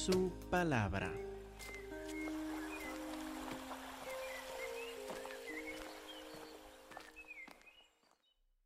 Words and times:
su 0.00 0.32
palabra. 0.48 1.12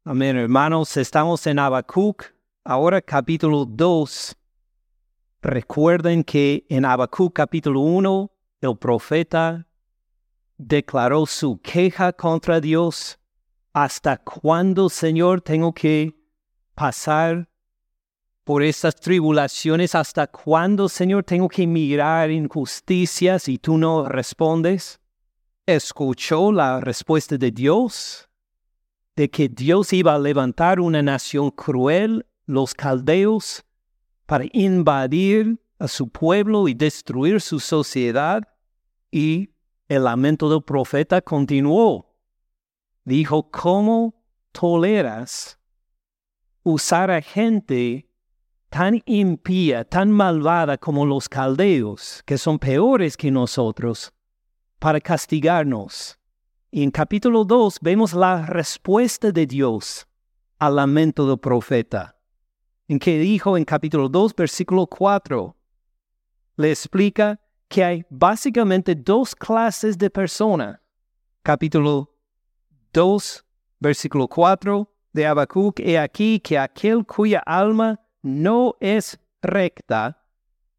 Amén, 0.05 0.37
hermanos. 0.37 0.97
Estamos 0.97 1.45
en 1.49 1.59
Habacuc, 1.59 2.27
ahora 2.63 3.03
capítulo 3.03 3.65
2. 3.65 4.37
Recuerden 5.43 6.23
que 6.23 6.67
en 6.69 6.85
Habacuc 6.85 7.35
capítulo 7.35 7.81
1, 7.81 8.31
el 8.61 8.79
profeta 8.79 9.67
declaró 10.57 11.27
su 11.27 11.61
queja 11.61 12.13
contra 12.13 12.61
Dios. 12.61 13.19
¿Hasta 13.73 14.19
cuándo, 14.19 14.89
Señor, 14.89 15.41
tengo 15.41 15.75
que 15.75 16.15
pasar 16.77 17.49
por 18.45 18.63
estas 18.63 18.95
tribulaciones? 18.95 19.95
¿Hasta 19.95 20.27
cuándo, 20.27 20.89
Señor, 20.89 21.25
tengo 21.25 21.49
que 21.49 21.67
mirar 21.67 22.31
injusticias 22.31 23.49
y 23.49 23.59
tú 23.59 23.79
no 23.79 24.09
respondes? 24.09 25.01
Escuchó 25.67 26.53
la 26.53 26.81
respuesta 26.81 27.37
de 27.39 27.51
Dios 27.51 28.29
de 29.17 29.31
que 29.31 29.49
Dios 29.49 29.93
iba 29.93 30.15
a 30.15 30.19
levantar 30.19 30.81
una 30.81 31.03
nación 31.03 31.51
cruel, 31.51 32.27
los 32.47 32.75
caldeos, 32.75 33.65
para 34.27 34.45
invadir 34.53 35.61
a 35.79 35.89
su 35.89 36.09
pueblo 36.09 36.69
y 36.69 36.75
destruir 36.75 37.41
su 37.41 37.61
sociedad. 37.61 38.43
Y 39.11 39.51
el 39.89 40.05
lamento 40.05 40.51
del 40.51 40.63
profeta 40.63 41.23
continuó. 41.23 42.15
Dijo, 43.05 43.51
¿cómo 43.51 44.15
toleras 44.51 45.59
usar 46.63 47.11
a 47.11 47.21
gente 47.21 48.09
tan 48.75 49.01
impía, 49.07 49.85
tan 49.85 50.11
malvada 50.11 50.77
como 50.77 51.07
los 51.07 51.29
caldeos, 51.29 52.25
que 52.27 52.37
son 52.37 52.59
peores 52.59 53.17
que 53.17 53.31
nosotros, 53.31 54.13
para 54.81 55.01
castigarnos? 55.01 56.19
Y 56.73 56.83
en 56.83 56.91
capítulo 56.91 57.45
2 57.45 57.79
vemos 57.81 58.15
la 58.15 58.45
respuesta 58.47 59.31
de 59.31 59.47
Dios 59.47 60.09
al 60.59 60.75
lamento 60.75 61.25
del 61.25 61.39
profeta. 61.39 62.19
En 62.89 62.99
que 62.99 63.17
dijo 63.17 63.57
en 63.57 63.65
capítulo 63.65 64.09
2, 64.09 64.35
versículo 64.35 64.89
4, 64.89 65.57
le 66.57 66.71
explica 66.73 67.41
que 67.69 67.85
hay 67.85 68.05
básicamente 68.11 68.97
dos 68.97 69.37
clases 69.37 69.97
de 69.97 70.11
personas. 70.11 70.81
Capítulo 71.45 72.13
2, 72.93 73.45
versículo 73.79 74.27
4 74.27 74.93
de 75.13 75.27
Habacuc, 75.27 75.79
he 75.79 75.97
aquí 75.97 76.41
que 76.41 76.59
aquel 76.59 77.07
cuya 77.07 77.39
alma 77.39 78.01
no 78.25 78.77
es 78.81 79.21
recta 79.43 80.19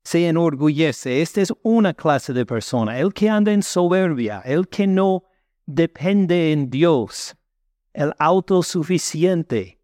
se 0.03 0.27
enorgullece. 0.27 1.21
Esta 1.21 1.41
es 1.41 1.53
una 1.61 1.93
clase 1.93 2.33
de 2.33 2.45
persona, 2.45 2.99
el 2.99 3.13
que 3.13 3.29
anda 3.29 3.53
en 3.53 3.61
soberbia, 3.61 4.41
el 4.43 4.67
que 4.67 4.87
no 4.87 5.23
depende 5.65 6.51
en 6.51 6.69
Dios, 6.69 7.35
el 7.93 8.13
autosuficiente, 8.17 9.79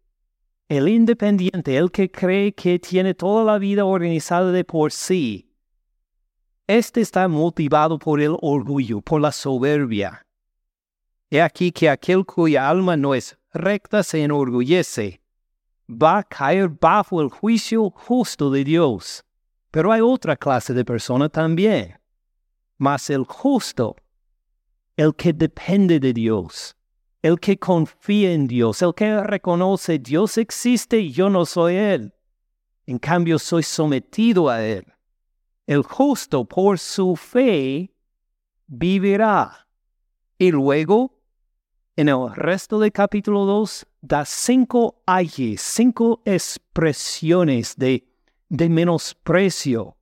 el 0.68 0.88
independiente, 0.88 1.76
el 1.76 1.90
que 1.92 2.10
cree 2.10 2.52
que 2.52 2.80
tiene 2.80 3.14
toda 3.14 3.44
la 3.44 3.58
vida 3.58 3.84
organizada 3.84 4.50
de 4.50 4.64
por 4.64 4.90
sí. 4.90 5.54
Este 6.66 7.00
está 7.00 7.28
motivado 7.28 7.98
por 7.98 8.20
el 8.20 8.36
orgullo, 8.40 9.00
por 9.00 9.20
la 9.20 9.30
soberbia. 9.30 10.26
He 11.30 11.40
aquí 11.40 11.70
que 11.70 11.88
aquel 11.88 12.26
cuya 12.26 12.68
alma 12.68 12.96
no 12.96 13.14
es 13.14 13.38
recta 13.52 14.02
se 14.02 14.22
enorgullece, 14.22 15.21
va 16.00 16.18
a 16.18 16.22
caer 16.22 16.68
bajo 16.68 17.20
el 17.20 17.28
juicio 17.28 17.90
justo 17.90 18.50
de 18.50 18.64
Dios. 18.64 19.24
Pero 19.70 19.92
hay 19.92 20.00
otra 20.00 20.36
clase 20.36 20.74
de 20.74 20.84
persona 20.84 21.28
también. 21.28 21.98
Mas 22.78 23.10
el 23.10 23.24
justo 23.24 23.96
el 24.96 25.14
que 25.14 25.32
depende 25.32 25.98
de 25.98 26.12
Dios, 26.12 26.76
el 27.22 27.38
que 27.38 27.58
confía 27.58 28.32
en 28.32 28.46
Dios, 28.46 28.82
el 28.82 28.94
que 28.94 29.22
reconoce 29.22 29.98
Dios 29.98 30.38
existe 30.38 30.98
y 30.98 31.12
yo 31.12 31.30
no 31.30 31.46
soy 31.46 31.76
Él. 31.76 32.14
En 32.86 32.98
cambio, 32.98 33.38
soy 33.38 33.62
sometido 33.62 34.48
a 34.48 34.62
Él. 34.62 34.84
El 35.66 35.82
justo 35.82 36.44
por 36.44 36.78
su 36.78 37.16
fe 37.16 37.94
vivirá. 38.66 39.68
Y 40.36 40.50
luego, 40.50 41.16
en 41.96 42.08
el 42.08 42.34
resto 42.34 42.78
del 42.80 42.90
capítulo 42.90 43.44
2, 43.44 43.86
da 44.02 44.24
cinco 44.24 45.00
ayes, 45.06 45.62
cinco 45.62 46.20
expresiones 46.26 47.74
de, 47.76 48.04
de 48.50 48.68
menosprecio 48.68 49.96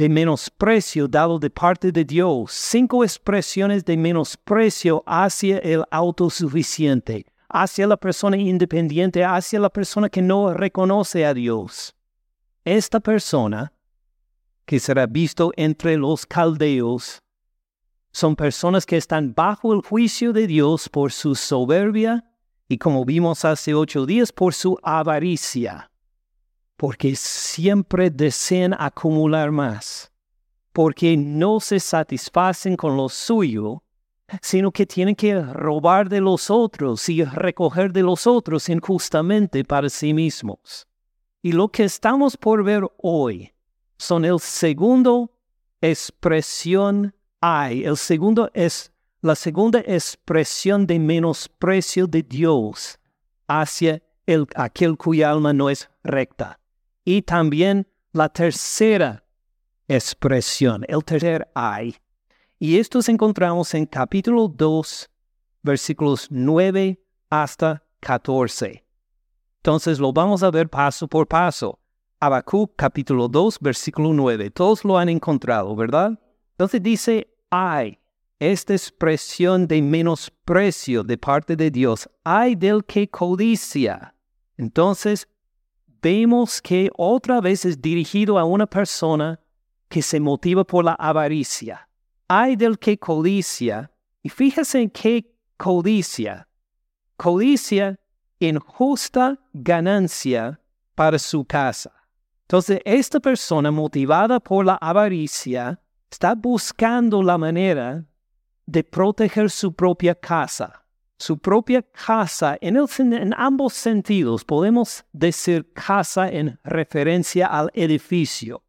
de 0.00 0.08
menosprecio 0.08 1.06
dado 1.08 1.38
de 1.38 1.50
parte 1.50 1.92
de 1.92 2.04
Dios, 2.04 2.52
cinco 2.52 3.04
expresiones 3.04 3.84
de 3.84 3.98
menosprecio 3.98 5.02
hacia 5.06 5.58
el 5.58 5.84
autosuficiente, 5.90 7.26
hacia 7.50 7.86
la 7.86 7.98
persona 7.98 8.38
independiente, 8.38 9.22
hacia 9.24 9.60
la 9.60 9.68
persona 9.68 10.08
que 10.08 10.22
no 10.22 10.54
reconoce 10.54 11.26
a 11.26 11.34
Dios. 11.34 11.94
Esta 12.64 13.00
persona, 13.00 13.74
que 14.64 14.80
será 14.80 15.06
visto 15.06 15.52
entre 15.56 15.98
los 15.98 16.24
caldeos, 16.24 17.20
son 18.10 18.36
personas 18.36 18.86
que 18.86 18.96
están 18.96 19.34
bajo 19.34 19.74
el 19.74 19.82
juicio 19.82 20.32
de 20.32 20.46
Dios 20.46 20.88
por 20.88 21.12
su 21.12 21.34
soberbia 21.34 22.24
y 22.70 22.78
como 22.78 23.04
vimos 23.04 23.44
hace 23.44 23.74
ocho 23.74 24.06
días, 24.06 24.32
por 24.32 24.54
su 24.54 24.78
avaricia 24.82 25.90
porque 26.80 27.14
siempre 27.14 28.08
desean 28.08 28.72
acumular 28.72 29.50
más, 29.50 30.10
porque 30.72 31.14
no 31.14 31.60
se 31.60 31.78
satisfacen 31.78 32.74
con 32.74 32.96
lo 32.96 33.10
suyo, 33.10 33.82
sino 34.40 34.72
que 34.72 34.86
tienen 34.86 35.14
que 35.14 35.42
robar 35.42 36.08
de 36.08 36.22
los 36.22 36.48
otros 36.48 37.06
y 37.10 37.22
recoger 37.22 37.92
de 37.92 38.00
los 38.00 38.26
otros 38.26 38.66
injustamente 38.70 39.62
para 39.62 39.90
sí 39.90 40.14
mismos. 40.14 40.88
Y 41.42 41.52
lo 41.52 41.68
que 41.68 41.84
estamos 41.84 42.34
por 42.34 42.64
ver 42.64 42.84
hoy 42.96 43.52
son 43.98 44.24
el 44.24 44.40
segundo 44.40 45.30
expresión 45.82 47.14
hay, 47.42 47.84
el 47.84 47.98
segundo 47.98 48.50
es 48.54 48.90
la 49.22 49.34
segunda 49.34 49.80
expresión 49.80 50.86
de 50.86 50.98
menosprecio 50.98 52.06
de 52.06 52.22
Dios 52.22 52.98
hacia 53.46 54.02
el, 54.26 54.46
aquel 54.54 54.96
cuya 54.96 55.30
alma 55.30 55.52
no 55.52 55.68
es 55.68 55.90
recta 56.02 56.58
y 57.04 57.22
también 57.22 57.86
la 58.12 58.28
tercera 58.28 59.24
expresión, 59.88 60.84
el 60.88 61.04
tercer 61.04 61.50
ay. 61.54 61.96
Y 62.58 62.78
estos 62.78 63.08
encontramos 63.08 63.74
en 63.74 63.86
capítulo 63.86 64.48
2, 64.48 65.10
versículos 65.62 66.28
9 66.30 67.00
hasta 67.30 67.82
14. 68.00 68.84
Entonces 69.58 69.98
lo 69.98 70.12
vamos 70.12 70.42
a 70.42 70.50
ver 70.50 70.68
paso 70.68 71.06
por 71.08 71.26
paso. 71.26 71.78
Habacuc 72.20 72.72
capítulo 72.76 73.28
2, 73.28 73.58
versículo 73.60 74.12
9. 74.12 74.50
Todos 74.50 74.84
lo 74.84 74.98
han 74.98 75.08
encontrado, 75.08 75.74
¿verdad? 75.74 76.18
Entonces 76.52 76.82
dice, 76.82 77.34
ay, 77.50 77.98
esta 78.40 78.72
expresión 78.72 79.66
de 79.68 79.82
menosprecio 79.82 81.04
de 81.04 81.18
parte 81.18 81.54
de 81.56 81.70
Dios, 81.70 82.08
ay 82.24 82.54
del 82.54 82.84
que 82.86 83.08
codicia. 83.08 84.14
Entonces, 84.56 85.28
vemos 86.02 86.62
que 86.62 86.90
otra 86.96 87.42
vez 87.42 87.66
es 87.66 87.80
dirigido 87.80 88.38
a 88.38 88.44
una 88.44 88.66
persona 88.66 89.38
que 89.90 90.00
se 90.00 90.18
motiva 90.18 90.64
por 90.64 90.84
la 90.84 90.94
avaricia. 90.94 91.86
Hay 92.28 92.56
del 92.56 92.78
que 92.78 92.98
codicia, 92.98 93.90
y 94.22 94.30
fíjese 94.30 94.80
en 94.80 94.90
qué 94.90 95.34
codicia. 95.58 96.48
Codicia 97.16 98.00
injusta 98.38 99.38
ganancia 99.52 100.58
para 100.94 101.18
su 101.18 101.44
casa. 101.44 101.92
Entonces, 102.42 102.80
esta 102.86 103.20
persona 103.20 103.70
motivada 103.70 104.40
por 104.40 104.64
la 104.64 104.76
avaricia 104.76 105.78
está 106.10 106.34
buscando 106.34 107.22
la 107.22 107.36
manera 107.36 108.04
de 108.70 108.84
proteger 108.84 109.50
su 109.50 109.72
propia 109.72 110.14
casa 110.14 110.80
su 111.20 111.38
propia 111.38 111.82
casa, 111.82 112.56
en, 112.62 112.78
en, 113.12 113.34
ambos 113.36 113.74
sentidos 113.74 114.42
podemos 114.42 115.04
decir 115.12 115.70
casa 115.74 116.30
en 116.30 116.58
referencia 116.64 117.46
al 117.46 117.70
edificio, 117.74 118.62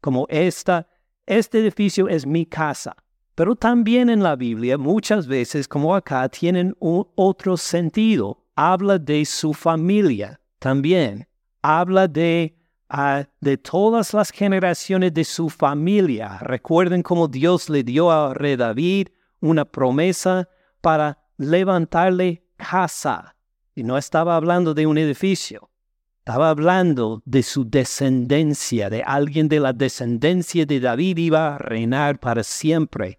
como 0.00 0.24
esta, 0.28 0.86
este 1.26 1.58
edificio 1.58 2.08
es 2.08 2.24
mi 2.24 2.46
casa. 2.46 2.94
Pero 3.34 3.56
también 3.56 4.08
en 4.08 4.22
la 4.22 4.36
Biblia 4.36 4.78
muchas 4.78 5.26
veces, 5.26 5.66
como 5.66 5.94
acá, 5.94 6.28
tienen 6.28 6.76
otro 6.78 7.56
sentido. 7.56 8.44
Habla 8.54 8.98
de 8.98 9.24
su 9.24 9.52
familia 9.52 10.40
también. 10.60 11.26
Habla 11.62 12.06
de, 12.06 12.54
uh, 12.92 13.24
de 13.40 13.56
todas 13.56 14.14
las 14.14 14.30
generaciones 14.30 15.12
de 15.12 15.24
su 15.24 15.48
familia. 15.48 16.38
Recuerden 16.38 17.02
cómo 17.02 17.26
Dios 17.26 17.68
le 17.68 17.82
dio 17.82 18.10
a 18.10 18.32
Rey 18.34 18.56
David 18.56 19.08
una 19.40 19.64
promesa 19.64 20.48
para 20.80 21.18
levantarle 21.36 22.44
casa. 22.56 23.36
Y 23.74 23.82
no 23.82 23.96
estaba 23.96 24.36
hablando 24.36 24.74
de 24.74 24.86
un 24.86 24.98
edificio. 24.98 25.70
estaba 26.18 26.50
hablando 26.50 27.22
de 27.24 27.42
su 27.42 27.68
descendencia, 27.68 28.90
de 28.90 29.02
alguien 29.02 29.48
de 29.48 29.58
la 29.58 29.72
descendencia 29.72 30.66
de 30.66 30.78
David 30.78 31.16
iba 31.18 31.54
a 31.54 31.58
reinar 31.58 32.20
para 32.20 32.44
siempre. 32.44 33.18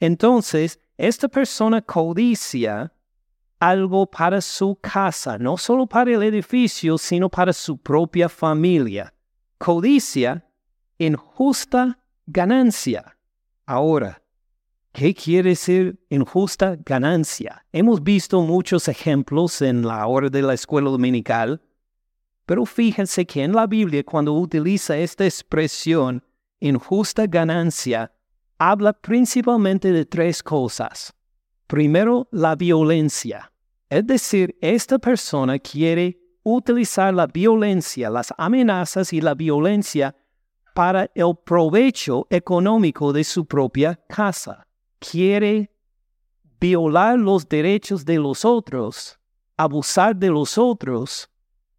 Entonces, 0.00 0.78
esta 0.96 1.28
persona 1.28 1.82
codicia 1.82 2.92
algo 3.58 4.06
para 4.06 4.40
su 4.40 4.76
casa, 4.76 5.38
no 5.38 5.56
solo 5.56 5.86
para 5.86 6.12
el 6.12 6.22
edificio, 6.22 6.96
sino 6.96 7.28
para 7.28 7.52
su 7.52 7.78
propia 7.78 8.28
familia. 8.28 9.12
Codicia 9.58 10.46
injusta 10.98 11.98
ganancia. 12.26 13.16
Ahora, 13.66 14.22
¿qué 14.96 15.12
quiere 15.12 15.50
decir 15.50 16.00
injusta 16.08 16.78
ganancia? 16.82 17.62
Hemos 17.70 18.02
visto 18.02 18.40
muchos 18.40 18.88
ejemplos 18.88 19.60
en 19.60 19.86
la 19.86 20.06
hora 20.06 20.30
de 20.30 20.40
la 20.40 20.54
escuela 20.54 20.88
dominical, 20.88 21.60
pero 22.46 22.64
fíjense 22.64 23.26
que 23.26 23.42
en 23.42 23.52
la 23.52 23.66
Biblia 23.66 24.02
cuando 24.04 24.32
utiliza 24.32 24.96
esta 24.96 25.26
expresión 25.26 26.24
injusta 26.60 27.26
ganancia, 27.26 28.10
habla 28.56 28.94
principalmente 28.94 29.92
de 29.92 30.06
tres 30.06 30.42
cosas. 30.42 31.12
Primero, 31.66 32.26
la 32.32 32.56
violencia. 32.56 33.52
Es 33.90 34.06
decir, 34.06 34.56
esta 34.62 34.98
persona 34.98 35.58
quiere 35.58 36.18
utilizar 36.42 37.12
la 37.12 37.26
violencia, 37.26 38.08
las 38.08 38.32
amenazas 38.38 39.12
y 39.12 39.20
la 39.20 39.34
violencia 39.34 40.16
para 40.72 41.10
el 41.14 41.34
provecho 41.44 42.26
económico 42.30 43.12
de 43.12 43.24
su 43.24 43.44
propia 43.44 44.00
casa. 44.08 44.65
Quiere 44.98 45.70
violar 46.60 47.18
los 47.18 47.48
derechos 47.48 48.04
de 48.04 48.18
los 48.18 48.44
otros, 48.44 49.18
abusar 49.56 50.16
de 50.16 50.30
los 50.30 50.58
otros, 50.58 51.28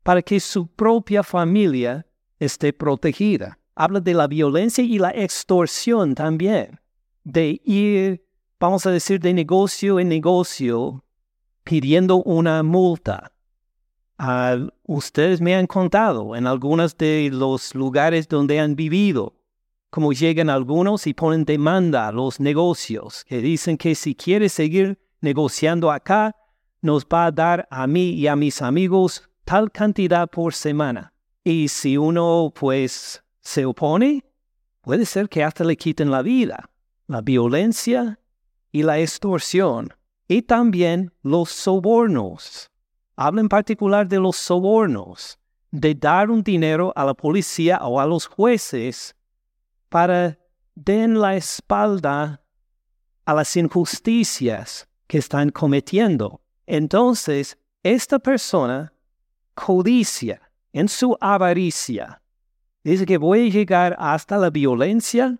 para 0.03 0.21
que 0.21 0.39
su 0.39 0.67
propia 0.67 1.23
familia 1.23 2.05
esté 2.39 2.71
protegida. 2.73 3.59
Habla 3.75 3.99
de 3.99 4.13
la 4.13 4.27
violencia 4.27 4.83
y 4.83 4.97
la 4.97 5.11
extorsión 5.11 6.15
también, 6.15 6.79
de 7.23 7.61
ir 7.63 8.27
vamos 8.59 8.85
a 8.85 8.91
decir, 8.91 9.19
de 9.19 9.33
negocio 9.33 9.99
en 9.99 10.09
negocio 10.09 11.03
pidiendo 11.63 12.23
una 12.23 12.63
multa. 12.63 13.31
Ah, 14.17 14.57
ustedes 14.83 15.41
me 15.41 15.55
han 15.55 15.67
contado 15.67 16.35
en 16.35 16.47
algunos 16.47 16.97
de 16.97 17.29
los 17.31 17.75
lugares 17.75 18.27
donde 18.27 18.59
han 18.59 18.75
vivido, 18.75 19.35
como 19.89 20.13
llegan 20.13 20.49
algunos 20.49 21.07
y 21.07 21.13
ponen 21.13 21.45
demanda 21.45 22.07
a 22.07 22.11
los 22.11 22.39
negocios, 22.39 23.23
que 23.25 23.41
dicen 23.41 23.77
que 23.77 23.95
si 23.95 24.15
quiere 24.15 24.49
seguir 24.49 24.99
negociando 25.21 25.91
acá, 25.91 26.35
nos 26.81 27.05
va 27.05 27.25
a 27.25 27.31
dar 27.31 27.67
a 27.71 27.87
mí 27.87 28.11
y 28.11 28.27
a 28.27 28.35
mis 28.35 28.61
amigos 28.61 29.29
tal 29.45 29.71
cantidad 29.71 30.29
por 30.29 30.53
semana. 30.53 31.13
Y 31.43 31.69
si 31.69 31.97
uno 31.97 32.51
pues 32.53 33.23
se 33.39 33.65
opone, 33.65 34.23
puede 34.81 35.05
ser 35.05 35.29
que 35.29 35.43
hasta 35.43 35.63
le 35.63 35.77
quiten 35.77 36.11
la 36.11 36.21
vida. 36.21 36.69
La 37.07 37.21
violencia 37.21 38.19
y 38.71 38.83
la 38.83 38.99
extorsión 38.99 39.93
y 40.27 40.41
también 40.41 41.13
los 41.23 41.49
sobornos. 41.49 42.69
Habla 43.15 43.41
en 43.41 43.49
particular 43.49 44.07
de 44.07 44.19
los 44.19 44.35
sobornos, 44.35 45.39
de 45.71 45.95
dar 45.95 46.29
un 46.29 46.43
dinero 46.43 46.91
a 46.95 47.05
la 47.05 47.13
policía 47.13 47.79
o 47.81 47.99
a 47.99 48.05
los 48.05 48.27
jueces 48.27 49.15
para 49.89 50.37
den 50.75 51.19
la 51.19 51.35
espalda 51.35 52.41
a 53.25 53.33
las 53.33 53.55
injusticias 53.57 54.87
que 55.07 55.17
están 55.17 55.49
cometiendo. 55.49 56.41
Entonces, 56.65 57.57
esta 57.83 58.19
persona 58.19 58.93
codicia 59.53 60.41
en 60.73 60.87
su 60.87 61.17
avaricia. 61.19 62.21
Dice 62.83 63.05
que 63.05 63.17
voy 63.17 63.47
a 63.47 63.51
llegar 63.51 63.95
hasta 63.99 64.37
la 64.37 64.49
violencia 64.49 65.39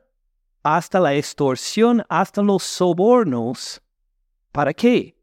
hasta 0.75 0.99
la 0.99 1.15
extorsión, 1.15 2.03
hasta 2.09 2.41
los 2.41 2.63
sobornos. 2.63 3.81
¿Para 4.51 4.73
qué? 4.73 5.17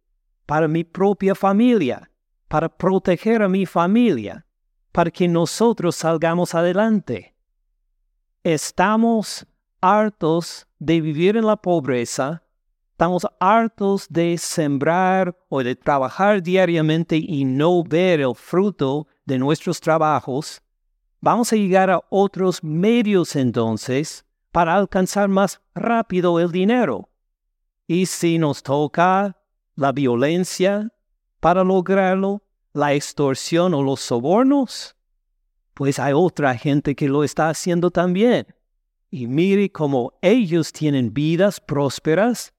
Para 0.46 0.66
mi 0.68 0.84
propia 0.84 1.34
familia, 1.34 2.10
para 2.48 2.68
proteger 2.68 3.42
a 3.42 3.48
mi 3.48 3.66
familia, 3.66 4.46
para 4.90 5.10
que 5.10 5.28
nosotros 5.28 5.96
salgamos 5.96 6.54
adelante. 6.54 7.33
Estamos 8.44 9.46
hartos 9.80 10.66
de 10.78 11.00
vivir 11.00 11.38
en 11.38 11.46
la 11.46 11.56
pobreza, 11.56 12.42
estamos 12.90 13.26
hartos 13.40 14.06
de 14.10 14.36
sembrar 14.36 15.34
o 15.48 15.62
de 15.62 15.74
trabajar 15.74 16.42
diariamente 16.42 17.16
y 17.16 17.46
no 17.46 17.82
ver 17.82 18.20
el 18.20 18.34
fruto 18.34 19.06
de 19.24 19.38
nuestros 19.38 19.80
trabajos. 19.80 20.60
Vamos 21.22 21.54
a 21.54 21.56
llegar 21.56 21.88
a 21.88 22.02
otros 22.10 22.62
medios 22.62 23.34
entonces 23.34 24.26
para 24.52 24.76
alcanzar 24.76 25.30
más 25.30 25.62
rápido 25.74 26.38
el 26.38 26.52
dinero. 26.52 27.08
Y 27.86 28.04
si 28.04 28.36
nos 28.36 28.62
toca 28.62 29.38
la 29.74 29.90
violencia 29.92 30.92
para 31.40 31.64
lograrlo, 31.64 32.42
la 32.74 32.92
extorsión 32.92 33.72
o 33.72 33.82
los 33.82 34.00
sobornos, 34.00 34.96
pues 35.74 35.98
hay 35.98 36.12
otra 36.12 36.56
gente 36.56 36.94
que 36.94 37.08
lo 37.08 37.24
está 37.24 37.48
haciendo 37.48 37.90
también. 37.90 38.46
Y 39.10 39.26
mire 39.26 39.70
cómo 39.70 40.12
ellos 40.22 40.72
tienen 40.72 41.12
vidas 41.12 41.60
prósperas, 41.60 42.52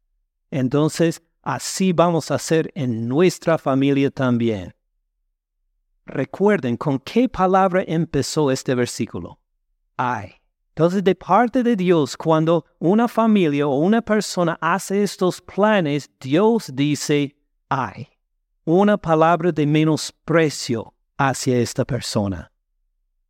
entonces 0.51 1.21
así 1.41 1.91
vamos 1.93 2.31
a 2.31 2.35
hacer 2.35 2.71
en 2.75 3.07
nuestra 3.07 3.57
familia 3.57 4.11
también. 4.11 4.73
Recuerden 6.05 6.77
con 6.77 6.99
qué 6.99 7.27
palabra 7.27 7.83
empezó 7.87 8.51
este 8.51 8.75
versículo. 8.75 9.39
Ay. 9.97 10.33
Entonces, 10.69 11.05
de 11.05 11.15
parte 11.15 11.63
de 11.63 11.77
Dios, 11.77 12.17
cuando 12.17 12.65
una 12.79 13.07
familia 13.07 13.65
o 13.65 13.77
una 13.79 14.01
persona 14.01 14.57
hace 14.59 15.03
estos 15.03 15.41
planes, 15.41 16.09
Dios 16.19 16.69
dice, 16.73 17.33
ay, 17.69 18.09
una 18.65 18.97
palabra 18.97 19.53
de 19.53 19.65
menosprecio 19.65 20.93
hacia 21.17 21.57
esta 21.59 21.85
persona. 21.85 22.51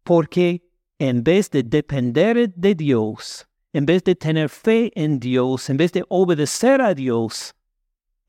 Porque 0.05 0.63
en 0.99 1.23
vez 1.23 1.49
de 1.49 1.63
depender 1.63 2.53
de 2.55 2.75
Dios, 2.75 3.47
en 3.73 3.85
vez 3.85 4.03
de 4.03 4.15
tener 4.15 4.49
fe 4.49 4.91
en 4.95 5.19
Dios, 5.19 5.69
en 5.69 5.77
vez 5.77 5.91
de 5.91 6.05
obedecer 6.07 6.79
a 6.79 6.93
Dios, 6.93 7.53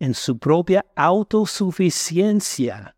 en 0.00 0.14
su 0.14 0.38
propia 0.38 0.84
autosuficiencia, 0.96 2.96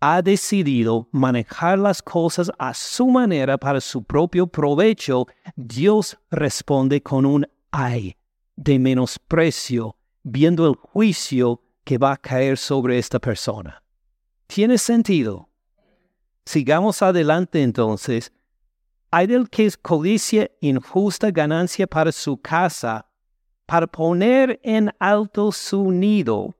ha 0.00 0.22
decidido 0.22 1.08
manejar 1.10 1.80
las 1.80 2.00
cosas 2.00 2.50
a 2.58 2.72
su 2.74 3.08
manera 3.08 3.58
para 3.58 3.80
su 3.80 4.04
propio 4.04 4.46
provecho, 4.46 5.26
Dios 5.56 6.16
responde 6.30 7.02
con 7.02 7.26
un 7.26 7.46
ay 7.72 8.16
de 8.54 8.78
menosprecio, 8.78 9.96
viendo 10.22 10.68
el 10.68 10.76
juicio 10.76 11.60
que 11.82 11.98
va 11.98 12.12
a 12.12 12.16
caer 12.16 12.56
sobre 12.56 12.98
esta 12.98 13.18
persona. 13.18 13.82
¿Tiene 14.46 14.78
sentido? 14.78 15.48
Sigamos 16.46 17.02
adelante 17.02 17.62
entonces. 17.62 18.32
Hay 19.10 19.26
del 19.26 19.50
que 19.50 19.70
codicia 19.82 20.50
injusta 20.60 21.30
ganancia 21.30 21.86
para 21.86 22.10
su 22.10 22.40
casa, 22.40 23.06
para 23.66 23.86
poner 23.86 24.58
en 24.62 24.90
alto 24.98 25.52
su 25.52 25.90
nido 25.90 26.56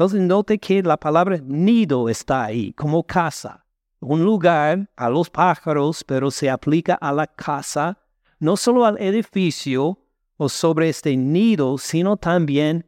entonces 0.00 0.22
note 0.22 0.58
que 0.58 0.82
la 0.82 0.96
palabra 0.96 1.38
nido 1.44 2.08
está 2.08 2.44
ahí, 2.44 2.72
como 2.72 3.04
casa. 3.04 3.66
Un 4.00 4.24
lugar 4.24 4.88
a 4.96 5.10
los 5.10 5.28
pájaros, 5.28 6.02
pero 6.04 6.30
se 6.30 6.48
aplica 6.48 6.94
a 6.94 7.12
la 7.12 7.26
casa, 7.26 7.98
no 8.38 8.56
solo 8.56 8.86
al 8.86 8.98
edificio 8.98 9.98
o 10.38 10.48
sobre 10.48 10.88
este 10.88 11.14
nido, 11.18 11.76
sino 11.76 12.16
también 12.16 12.86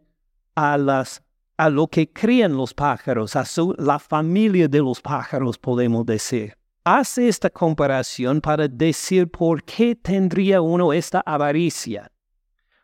a, 0.54 0.78
las, 0.78 1.21
a 1.56 1.68
lo 1.70 1.86
que 1.86 2.12
crían 2.12 2.56
los 2.56 2.74
pájaros, 2.74 3.36
a 3.36 3.44
su, 3.44 3.74
la 3.78 3.98
familia 3.98 4.68
de 4.68 4.78
los 4.78 5.00
pájaros, 5.00 5.58
podemos 5.58 6.06
decir. 6.06 6.56
Hace 6.84 7.28
esta 7.28 7.48
comparación 7.50 8.40
para 8.40 8.66
decir 8.66 9.30
por 9.30 9.62
qué 9.62 9.94
tendría 9.94 10.60
uno 10.60 10.92
esta 10.92 11.22
avaricia. 11.24 12.10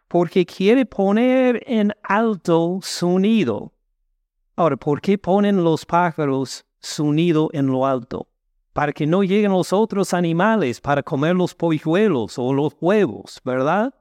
Porque 0.07 0.47
quiere 0.47 0.87
poner 0.87 1.63
en 1.67 1.93
alto 2.03 2.79
su 2.83 3.19
nido 3.19 3.73
Ahora, 4.59 4.77
¿por 4.77 5.01
qué 5.01 5.17
ponen 5.17 5.63
los 5.63 5.87
pájaros 5.87 6.67
su 6.81 7.13
nido 7.13 7.49
en 7.53 7.69
lo 7.69 7.87
alto? 7.87 8.27
Para 8.73 8.93
que 8.93 9.07
no 9.07 9.23
lleguen 9.23 9.53
los 9.53 9.73
otros 9.73 10.13
animales 10.13 10.81
para 10.81 11.01
comer 11.01 11.37
los 11.37 11.55
polluelos 11.55 12.41
o 12.41 12.53
los 12.53 12.77
huevos, 12.81 13.41
¿verdad? 13.45 13.95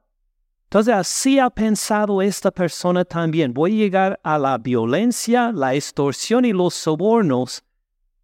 Entonces 0.67 0.93
así 0.93 1.39
ha 1.39 1.49
pensado 1.49 2.21
esta 2.21 2.51
persona 2.51 3.05
también. 3.05 3.53
Voy 3.53 3.71
a 3.71 3.83
llegar 3.85 4.19
a 4.21 4.37
la 4.37 4.57
violencia, 4.57 5.53
la 5.53 5.73
extorsión 5.73 6.43
y 6.43 6.51
los 6.51 6.73
sobornos 6.73 7.63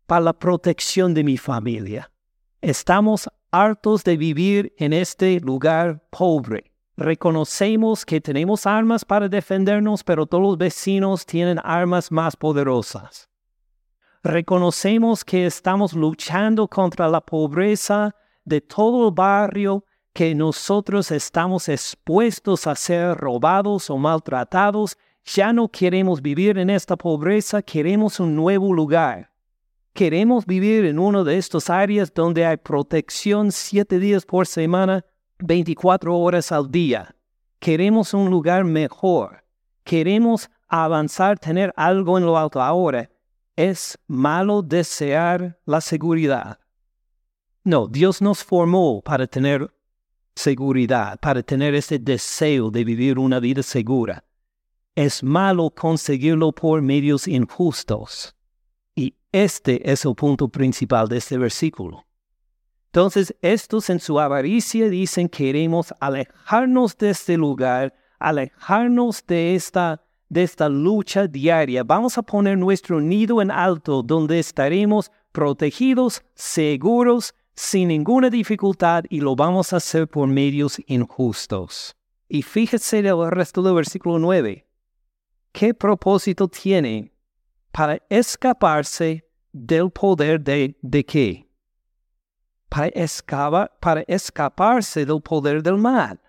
para 0.05 0.25
la 0.25 0.33
protección 0.33 1.13
de 1.13 1.23
mi 1.23 1.37
familia. 1.37 2.11
Estamos 2.59 3.29
hartos 3.49 4.03
de 4.03 4.17
vivir 4.17 4.73
en 4.77 4.91
este 4.91 5.39
lugar 5.39 6.03
pobre. 6.09 6.73
Reconocemos 6.97 8.05
que 8.05 8.19
tenemos 8.19 8.65
armas 8.65 9.05
para 9.05 9.29
defendernos, 9.29 10.03
pero 10.03 10.25
todos 10.25 10.43
los 10.43 10.57
vecinos 10.57 11.25
tienen 11.25 11.61
armas 11.63 12.11
más 12.11 12.35
poderosas. 12.35 13.29
Reconocemos 14.21 15.23
que 15.23 15.45
estamos 15.45 15.93
luchando 15.93 16.67
contra 16.67 17.07
la 17.07 17.21
pobreza 17.21 18.13
de 18.43 18.59
todo 18.59 19.07
el 19.07 19.13
barrio, 19.13 19.85
que 20.13 20.35
nosotros 20.35 21.11
estamos 21.11 21.67
expuestos 21.67 22.67
a 22.67 22.75
ser 22.75 23.17
robados 23.17 23.89
o 23.89 23.97
maltratados. 23.97 24.95
Ya 25.25 25.51
no 25.51 25.67
queremos 25.69 26.21
vivir 26.21 26.57
en 26.57 26.69
esta 26.69 26.95
pobreza, 26.95 27.61
queremos 27.61 28.19
un 28.19 28.35
nuevo 28.35 28.73
lugar. 28.73 29.31
Queremos 29.93 30.45
vivir 30.45 30.85
en 30.85 30.99
una 30.99 31.23
de 31.23 31.37
estas 31.37 31.69
áreas 31.69 32.13
donde 32.13 32.45
hay 32.45 32.57
protección 32.57 33.51
siete 33.51 33.99
días 33.99 34.25
por 34.25 34.47
semana, 34.47 35.05
24 35.39 36.15
horas 36.17 36.51
al 36.51 36.69
día. 36.69 37.15
Queremos 37.59 38.13
un 38.13 38.29
lugar 38.29 38.63
mejor. 38.63 39.43
Queremos 39.83 40.49
avanzar, 40.67 41.39
tener 41.39 41.73
algo 41.75 42.17
en 42.17 42.25
lo 42.25 42.37
alto. 42.37 42.61
Ahora, 42.61 43.09
¿es 43.55 43.97
malo 44.07 44.61
desear 44.61 45.59
la 45.65 45.79
seguridad? 45.79 46.59
No, 47.63 47.87
Dios 47.87 48.21
nos 48.21 48.43
formó 48.43 49.01
para 49.01 49.27
tener 49.27 49.71
seguridad, 50.35 51.19
para 51.19 51.43
tener 51.43 51.75
ese 51.75 51.99
deseo 51.99 52.71
de 52.71 52.83
vivir 52.83 53.19
una 53.19 53.39
vida 53.39 53.63
segura. 53.63 54.23
Es 54.95 55.23
malo 55.23 55.69
conseguirlo 55.71 56.51
por 56.51 56.81
medios 56.81 57.27
injustos. 57.27 58.35
Y 58.95 59.15
este 59.31 59.91
es 59.91 60.05
el 60.05 60.15
punto 60.15 60.47
principal 60.47 61.07
de 61.07 61.17
este 61.17 61.37
versículo. 61.37 62.05
Entonces, 62.87 63.35
estos 63.41 63.89
en 63.89 63.99
su 63.99 64.19
avaricia 64.19 64.87
dicen 64.87 65.27
queremos 65.27 65.91
alejarnos 65.99 66.95
de 66.95 67.09
este 67.09 67.37
lugar, 67.37 67.95
alejarnos 68.19 69.25
de 69.25 69.55
esta, 69.55 70.03
de 70.29 70.43
esta 70.43 70.69
lucha 70.69 71.25
diaria. 71.25 71.83
Vamos 71.83 72.19
a 72.19 72.21
poner 72.21 72.55
nuestro 72.55 73.01
nido 73.01 73.41
en 73.41 73.49
alto, 73.49 74.03
donde 74.03 74.37
estaremos 74.37 75.11
protegidos, 75.31 76.21
seguros, 76.35 77.33
sin 77.55 77.89
ninguna 77.89 78.29
dificultad, 78.29 79.03
y 79.09 79.19
lo 79.19 79.35
vamos 79.35 79.73
a 79.73 79.77
hacer 79.77 80.07
por 80.07 80.27
medios 80.27 80.81
injustos. 80.87 81.95
Y 82.27 82.41
fíjese 82.41 82.99
el 82.99 83.31
resto 83.31 83.61
del 83.61 83.75
versículo 83.75 84.17
9. 84.17 84.67
¿Qué 85.51 85.73
propósito 85.73 86.47
tiene 86.47 87.13
para 87.71 87.99
escaparse 88.09 89.23
del 89.51 89.91
poder 89.91 90.41
de, 90.41 90.75
de 90.81 91.05
qué? 91.05 91.47
Para, 92.69 93.71
para 93.79 94.01
escaparse 94.07 95.05
del 95.05 95.21
poder 95.21 95.61
del 95.61 95.77
mal. 95.77 96.19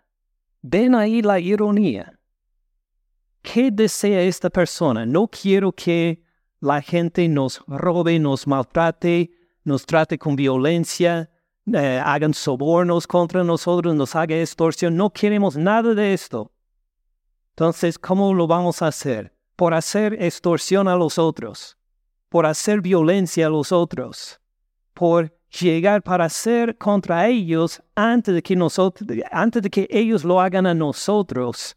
Ven 0.60 0.94
ahí 0.94 1.22
la 1.22 1.40
ironía. 1.40 2.18
¿Qué 3.40 3.70
desea 3.70 4.22
esta 4.22 4.50
persona? 4.50 5.06
No 5.06 5.28
quiero 5.28 5.72
que 5.72 6.22
la 6.60 6.80
gente 6.82 7.28
nos 7.28 7.62
robe, 7.66 8.18
nos 8.18 8.46
maltrate, 8.46 9.30
nos 9.64 9.85
trate 9.85 10.18
con 10.18 10.37
violencia, 10.37 11.30
eh, 11.73 12.00
hagan 12.04 12.35
sobornos 12.35 13.06
contra 13.06 13.42
nosotros, 13.42 13.94
nos 13.94 14.14
haga 14.14 14.37
extorsión. 14.37 14.97
No 14.97 15.11
queremos 15.11 15.56
nada 15.56 15.94
de 15.94 16.14
esto. 16.14 16.52
Entonces, 17.50 17.99
¿cómo 17.99 18.35
lo 18.35 18.47
vamos 18.47 18.83
a 18.83 18.88
hacer? 18.88 19.35
por 19.56 19.75
hacer 19.75 20.23
extorsión 20.23 20.88
a 20.88 20.97
los 20.97 21.18
otros, 21.18 21.76
por 22.28 22.47
hacer 22.47 22.80
violencia 22.80 23.47
a 23.47 23.50
los 23.50 23.73
otros, 23.73 24.40
por 24.92 25.37
llegar 25.61 26.02
para 26.02 26.25
hacer 26.25 26.76
contra 26.76 27.28
ellos 27.28 27.83
antes 27.94 28.35
de 28.35 28.42
que 28.42 28.56
nosotros, 28.56 29.09
antes 29.30 29.62
de 29.62 29.71
que 29.71 29.87
ellos 29.90 30.25
lo 30.25 30.40
hagan 30.40 30.66
a 30.66 30.75
nosotros. 30.75 31.76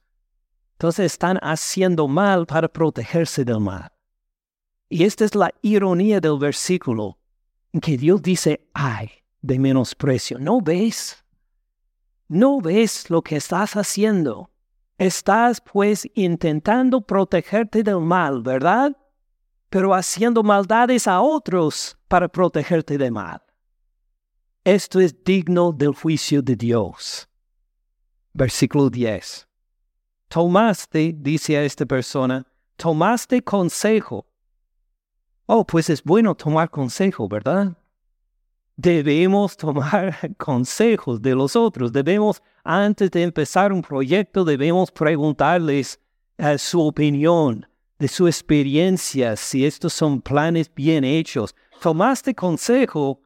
Entonces 0.74 1.14
están 1.14 1.38
haciendo 1.42 2.08
mal 2.08 2.46
para 2.46 2.68
protegerse 2.68 3.44
del 3.44 3.60
mal. 3.60 3.92
Y 4.90 5.04
esta 5.04 5.26
es 5.26 5.36
la 5.36 5.52
ironía 5.62 6.20
del 6.20 6.38
versículo, 6.38 7.18
que 7.82 7.98
Dios 7.98 8.22
dice, 8.22 8.68
ay, 8.74 9.10
de 9.42 9.60
menosprecio. 9.60 10.40
¿No 10.40 10.62
ves? 10.62 11.24
¿No 12.28 12.60
ves 12.60 13.10
lo 13.10 13.22
que 13.22 13.38
estás 13.38 13.76
haciendo? 13.76 14.50
Estás 14.98 15.62
pues 15.62 16.10
intentando 16.16 17.02
protegerte 17.02 17.84
del 17.84 18.00
mal, 18.00 18.42
¿verdad? 18.42 18.98
Pero 19.70 19.94
haciendo 19.94 20.44
maldades 20.44 21.08
a 21.08 21.22
otros 21.22 21.98
para 22.08 22.28
protegerte 22.28 22.98
del 22.98 23.12
mal. 23.12 23.42
Esto 24.64 25.00
es 25.00 25.24
digno 25.24 25.72
del 25.72 25.94
juicio 25.94 26.42
de 26.42 26.56
Dios. 26.56 27.30
Versículo 28.34 28.90
10. 28.90 29.48
Tomaste, 30.28 31.14
dice 31.16 31.58
a 31.58 31.64
esta 31.64 31.86
persona, 31.86 32.46
tomaste 32.76 33.42
consejo. 33.42 34.28
Oh, 35.48 35.66
pues 35.66 35.90
es 35.90 36.04
bueno 36.04 36.36
tomar 36.36 36.70
consejo, 36.70 37.28
¿verdad? 37.28 37.76
debemos 38.78 39.58
tomar 39.58 40.16
consejos 40.38 41.22
de 41.22 41.36
los 41.36 41.56
otros. 41.56 41.92
Debemos, 41.92 42.42
antes 42.64 43.12
de 43.12 43.24
empezar 43.24 43.74
un 43.74 43.82
proyecto, 43.82 44.46
debemos 44.46 44.92
preguntarles 44.92 46.00
eh, 46.38 46.58
su 46.58 46.82
opinión, 46.82 47.68
de 48.00 48.08
su 48.08 48.28
experiencia, 48.28 49.36
si 49.36 49.66
estos 49.66 49.92
son 49.92 50.22
planes 50.22 50.72
bien 50.74 51.04
hechos. 51.04 51.56
Tomaste 51.82 52.34
consejo. 52.36 53.20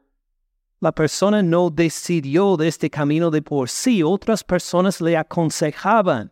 La 0.80 0.94
persona 0.94 1.44
no 1.44 1.70
decidió 1.70 2.58
de 2.58 2.70
este 2.70 2.90
camino 2.90 3.30
de 3.30 3.42
por 3.42 3.70
sí. 3.70 4.02
Otras 4.02 4.44
personas 4.44 5.02
le 5.02 5.18
aconsejaban. 5.18 6.32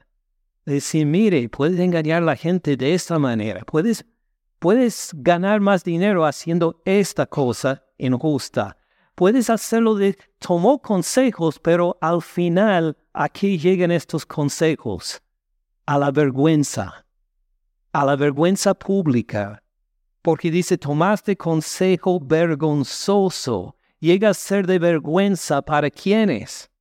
Decir, 0.65 1.05
mire, 1.05 1.50
puedes 1.50 1.79
engañar 1.79 2.24
a 2.24 2.25
la 2.25 2.36
gente 2.36 2.77
de 2.77 2.93
esta 2.93 3.19
manera. 3.19 3.62
Puedes, 3.65 4.05
puedes 4.60 5.12
ganar 5.13 5.60
más 5.60 5.84
dinero 5.84 6.25
haciendo 6.25 6.82
esta 6.86 7.25
cosa 7.25 7.84
injusta 7.98 8.78
puedes 9.20 9.50
hacerlo 9.50 9.96
de, 9.96 10.18
tomó 10.39 10.82
consejos, 10.82 11.60
pero 11.60 11.98
al 12.00 12.22
final 12.22 12.96
aquí 13.12 13.58
llegan 13.58 13.92
estos 13.92 14.25
consejos. 14.25 15.22
A 15.86 15.98
la 15.98 16.10
vergüenza, 16.10 17.06
a 17.92 18.06
la 18.06 18.16
vergüenza 18.16 18.74
pública, 18.74 19.62
porque 20.22 20.50
dice, 20.50 20.78
tomaste 20.78 21.36
consejo 21.36 22.22
vergonzoso, 22.22 23.75
llega 24.00 24.30
a 24.30 24.34
ser 24.34 24.66
de 24.66 24.80
vergüenza 24.80 25.62
para 25.62 25.89
quienes, 25.89 26.72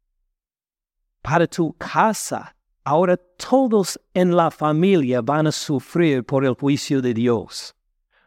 para 1.22 1.48
tu 1.48 1.72
casa. 1.72 2.54
Ahora 2.88 3.16
todos 3.16 4.00
en 4.14 4.34
la 4.34 4.50
familia 4.50 5.20
van 5.20 5.46
a 5.46 5.52
sufrir 5.52 6.24
por 6.24 6.44
el 6.44 6.54
juicio 6.54 7.02
de 7.02 7.12
Dios 7.12 7.74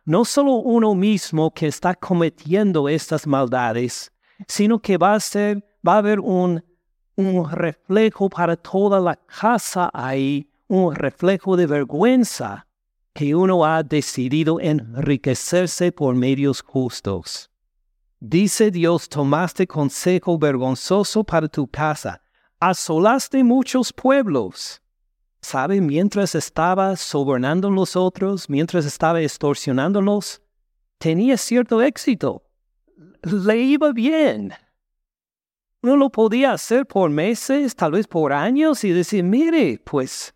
no 0.05 0.25
solo 0.25 0.55
uno 0.55 0.95
mismo 0.95 1.51
que 1.51 1.67
está 1.67 1.95
cometiendo 1.95 2.89
estas 2.89 3.27
maldades, 3.27 4.11
sino 4.47 4.79
que 4.79 4.97
va 4.97 5.13
a 5.13 5.19
ser, 5.19 5.63
va 5.87 5.95
a 5.95 5.97
haber 5.99 6.19
un, 6.19 6.63
un 7.15 7.49
reflejo 7.49 8.29
para 8.29 8.55
toda 8.55 8.99
la 8.99 9.15
casa 9.15 9.89
ahí, 9.93 10.49
un 10.67 10.95
reflejo 10.95 11.55
de 11.55 11.67
vergüenza 11.67 12.67
que 13.13 13.35
uno 13.35 13.65
ha 13.65 13.83
decidido 13.83 14.59
enriquecerse 14.59 15.91
por 15.91 16.15
medios 16.15 16.61
justos. 16.61 17.49
Dice 18.19 18.71
Dios, 18.71 19.09
tomaste 19.09 19.67
consejo 19.67 20.37
vergonzoso 20.37 21.23
para 21.23 21.47
tu 21.47 21.67
casa, 21.67 22.21
asolaste 22.61 23.43
muchos 23.43 23.91
pueblos. 23.91 24.81
¿Sabe? 25.41 25.81
Mientras 25.81 26.35
estaba 26.35 26.95
sobornando 26.95 27.67
a 27.67 27.71
los 27.71 27.95
otros, 27.95 28.47
mientras 28.47 28.85
estaba 28.85 29.19
extorsionándolos, 29.21 30.41
tenía 30.99 31.35
cierto 31.37 31.81
éxito. 31.81 32.43
Le 33.23 33.57
iba 33.57 33.91
bien. 33.91 34.53
No 35.81 35.97
lo 35.97 36.11
podía 36.11 36.53
hacer 36.53 36.85
por 36.85 37.09
meses, 37.09 37.75
tal 37.75 37.93
vez 37.93 38.07
por 38.07 38.31
años, 38.31 38.83
y 38.83 38.91
decir, 38.91 39.23
mire, 39.23 39.81
pues 39.83 40.35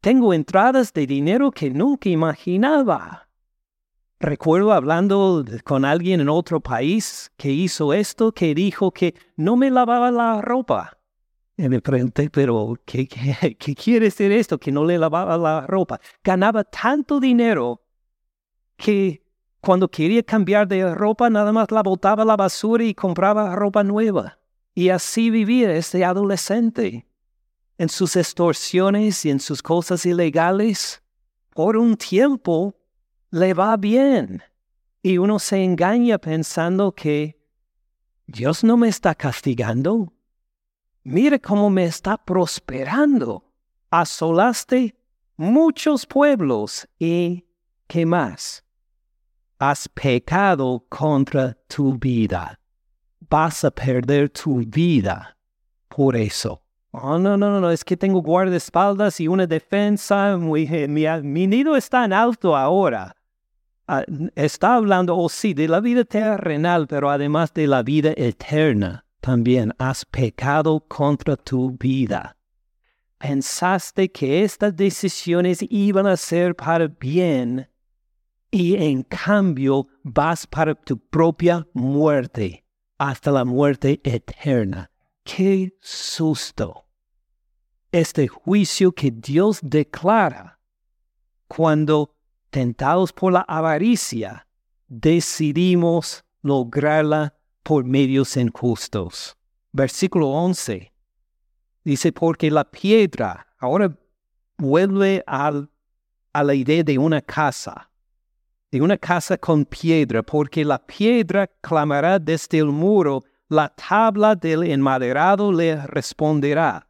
tengo 0.00 0.32
entradas 0.32 0.94
de 0.94 1.06
dinero 1.06 1.50
que 1.50 1.68
nunca 1.68 2.08
imaginaba. 2.08 3.28
Recuerdo 4.18 4.72
hablando 4.72 5.44
con 5.64 5.84
alguien 5.84 6.22
en 6.22 6.30
otro 6.30 6.60
país 6.60 7.30
que 7.36 7.50
hizo 7.50 7.92
esto, 7.92 8.32
que 8.32 8.54
dijo 8.54 8.90
que 8.90 9.14
no 9.36 9.56
me 9.56 9.70
lavaba 9.70 10.10
la 10.10 10.40
ropa. 10.40 10.96
Y 11.58 11.68
me 11.68 11.80
pregunté, 11.80 12.28
pero 12.28 12.78
¿qué, 12.84 13.08
qué, 13.08 13.74
quiere 13.74 14.06
decir 14.06 14.30
esto? 14.30 14.58
Que 14.58 14.70
no 14.70 14.84
le 14.84 14.98
lavaba 14.98 15.38
la 15.38 15.66
ropa. 15.66 16.00
Ganaba 16.22 16.64
tanto 16.64 17.18
dinero 17.18 17.82
que 18.76 19.22
cuando 19.60 19.90
quería 19.90 20.22
cambiar 20.22 20.68
de 20.68 20.94
ropa 20.94 21.30
nada 21.30 21.52
más 21.52 21.70
la 21.70 21.82
botaba 21.82 22.24
a 22.24 22.26
la 22.26 22.36
basura 22.36 22.84
y 22.84 22.94
compraba 22.94 23.56
ropa 23.56 23.82
nueva. 23.82 24.38
Y 24.74 24.90
así 24.90 25.30
vivía 25.30 25.74
este 25.74 26.04
adolescente 26.04 27.06
en 27.78 27.88
sus 27.88 28.16
extorsiones 28.16 29.24
y 29.24 29.30
en 29.30 29.40
sus 29.40 29.62
cosas 29.62 30.04
ilegales. 30.04 31.02
Por 31.54 31.78
un 31.78 31.96
tiempo 31.96 32.76
le 33.30 33.54
va 33.54 33.78
bien. 33.78 34.42
Y 35.02 35.16
uno 35.16 35.38
se 35.38 35.64
engaña 35.64 36.18
pensando 36.18 36.92
que 36.92 37.40
Dios 38.26 38.62
no 38.62 38.76
me 38.76 38.88
está 38.88 39.14
castigando 39.14 40.12
mire 41.06 41.40
cómo 41.40 41.70
me 41.70 41.84
está 41.84 42.16
prosperando. 42.16 43.44
Asolaste 43.90 44.94
muchos 45.36 46.04
pueblos 46.06 46.88
y 46.98 47.44
¿qué 47.86 48.04
más? 48.04 48.66
has 49.58 49.88
pecado 49.88 50.84
contra 50.88 51.56
tu 51.68 51.96
vida. 51.98 52.58
Vas 53.28 53.64
a 53.64 53.70
perder 53.70 54.28
tu 54.28 54.62
vida 54.66 55.36
por 55.88 56.16
eso. 56.16 56.62
Oh, 56.90 57.18
no, 57.18 57.36
no, 57.36 57.60
no, 57.60 57.70
es 57.70 57.84
que 57.84 57.96
tengo 57.96 58.22
guardaespaldas 58.22 59.20
y 59.20 59.28
una 59.28 59.46
defensa. 59.46 60.36
Muy, 60.36 60.66
mi, 60.88 61.04
mi 61.22 61.46
nido 61.46 61.76
está 61.76 62.04
en 62.04 62.12
alto 62.12 62.56
ahora. 62.56 63.14
Ah, 63.88 64.04
está 64.34 64.74
hablando, 64.74 65.16
oh 65.16 65.28
sí, 65.28 65.54
de 65.54 65.68
la 65.68 65.80
vida 65.80 66.04
terrenal, 66.04 66.86
pero 66.86 67.10
además 67.10 67.54
de 67.54 67.66
la 67.66 67.82
vida 67.82 68.12
eterna. 68.16 69.05
También 69.26 69.74
has 69.80 70.04
pecado 70.04 70.78
contra 70.86 71.36
tu 71.36 71.76
vida. 71.76 72.36
Pensaste 73.18 74.08
que 74.08 74.44
estas 74.44 74.76
decisiones 74.76 75.64
iban 75.68 76.06
a 76.06 76.16
ser 76.16 76.54
para 76.54 76.86
bien 76.86 77.68
y 78.52 78.76
en 78.76 79.02
cambio 79.02 79.88
vas 80.04 80.46
para 80.46 80.76
tu 80.76 80.96
propia 80.96 81.66
muerte, 81.74 82.64
hasta 82.98 83.32
la 83.32 83.44
muerte 83.44 84.00
eterna. 84.04 84.92
¡Qué 85.24 85.76
susto! 85.80 86.86
Este 87.90 88.28
juicio 88.28 88.92
que 88.92 89.10
Dios 89.10 89.58
declara 89.60 90.60
cuando, 91.48 92.14
tentados 92.50 93.12
por 93.12 93.32
la 93.32 93.40
avaricia, 93.40 94.46
decidimos 94.86 96.24
lograrla 96.42 97.35
por 97.66 97.84
medios 97.84 98.36
injustos. 98.36 99.36
Versículo 99.72 100.28
11 100.28 100.92
dice, 101.82 102.12
porque 102.12 102.48
la 102.48 102.64
piedra, 102.64 103.48
ahora 103.58 103.92
vuelve 104.56 105.24
a 105.26 105.66
la 106.42 106.54
idea 106.54 106.84
de 106.84 106.96
una 106.96 107.20
casa 107.20 107.90
de 108.70 108.80
una 108.80 108.98
casa 108.98 109.38
con 109.38 109.64
piedra, 109.64 110.22
porque 110.22 110.64
la 110.64 110.78
piedra 110.78 111.46
clamará 111.60 112.18
desde 112.18 112.58
el 112.58 112.66
muro, 112.66 113.24
la 113.48 113.68
tabla 113.68 114.34
del 114.34 114.64
enmaderado 114.64 115.52
le 115.52 115.86
responderá. 115.86 116.86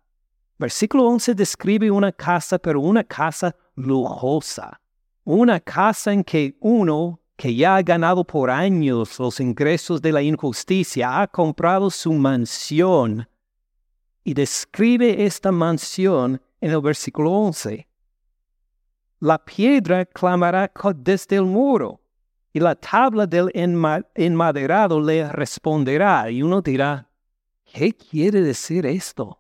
Versículo 0.58 1.06
11 1.06 1.34
describe 1.34 1.90
una 1.90 2.12
casa, 2.12 2.58
pero 2.58 2.80
una 2.80 3.04
casa 3.04 3.54
lujosa, 3.76 4.80
una 5.24 5.60
casa 5.60 6.12
en 6.12 6.24
que 6.24 6.56
uno 6.60 7.20
que 7.36 7.54
ya 7.54 7.76
ha 7.76 7.82
ganado 7.82 8.24
por 8.24 8.50
años 8.50 9.18
los 9.18 9.40
ingresos 9.40 10.00
de 10.00 10.12
la 10.12 10.22
injusticia 10.22 11.20
ha 11.20 11.26
comprado 11.26 11.90
su 11.90 12.12
mansión 12.12 13.28
y 14.24 14.34
describe 14.34 15.24
esta 15.24 15.52
mansión 15.52 16.40
en 16.60 16.70
el 16.70 16.80
versículo 16.80 17.30
11 17.30 17.86
la 19.20 19.38
piedra 19.38 20.04
clamará 20.04 20.70
desde 20.94 21.36
el 21.36 21.44
muro, 21.44 22.00
y 22.52 22.60
la 22.60 22.74
tabla 22.74 23.26
del 23.26 23.50
enmaderado 24.14 25.00
le 25.00 25.30
responderá, 25.30 26.30
y 26.30 26.42
uno 26.42 26.60
dirá, 26.60 27.08
¿qué 27.64 27.92
quiere 27.92 28.42
decir 28.42 28.86
esto? 28.86 29.38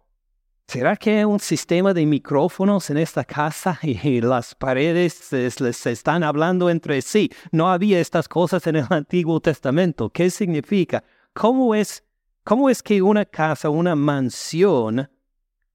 ¿Será 0.68 0.96
que 0.96 1.18
hay 1.18 1.24
un 1.24 1.38
sistema 1.38 1.94
de 1.94 2.04
micrófonos 2.04 2.90
en 2.90 2.96
esta 2.98 3.24
casa 3.24 3.78
y 3.82 4.20
las 4.20 4.54
paredes 4.54 5.14
se, 5.14 5.90
están 5.90 6.24
hablando 6.24 6.68
entre 6.70 7.00
sí? 7.02 7.30
No 7.52 7.70
había 7.70 8.00
estas 8.00 8.28
cosas 8.28 8.66
en 8.66 8.76
el 8.76 8.86
Antiguo 8.90 9.40
Testamento. 9.40 10.10
¿Qué 10.10 10.28
significa? 10.30 11.04
¿Cómo 11.32 11.74
es, 11.74 12.02
cómo 12.42 12.68
es 12.68 12.82
que 12.82 13.00
una 13.00 13.24
casa, 13.24 13.70
una 13.70 13.94
mansión, 13.94 15.08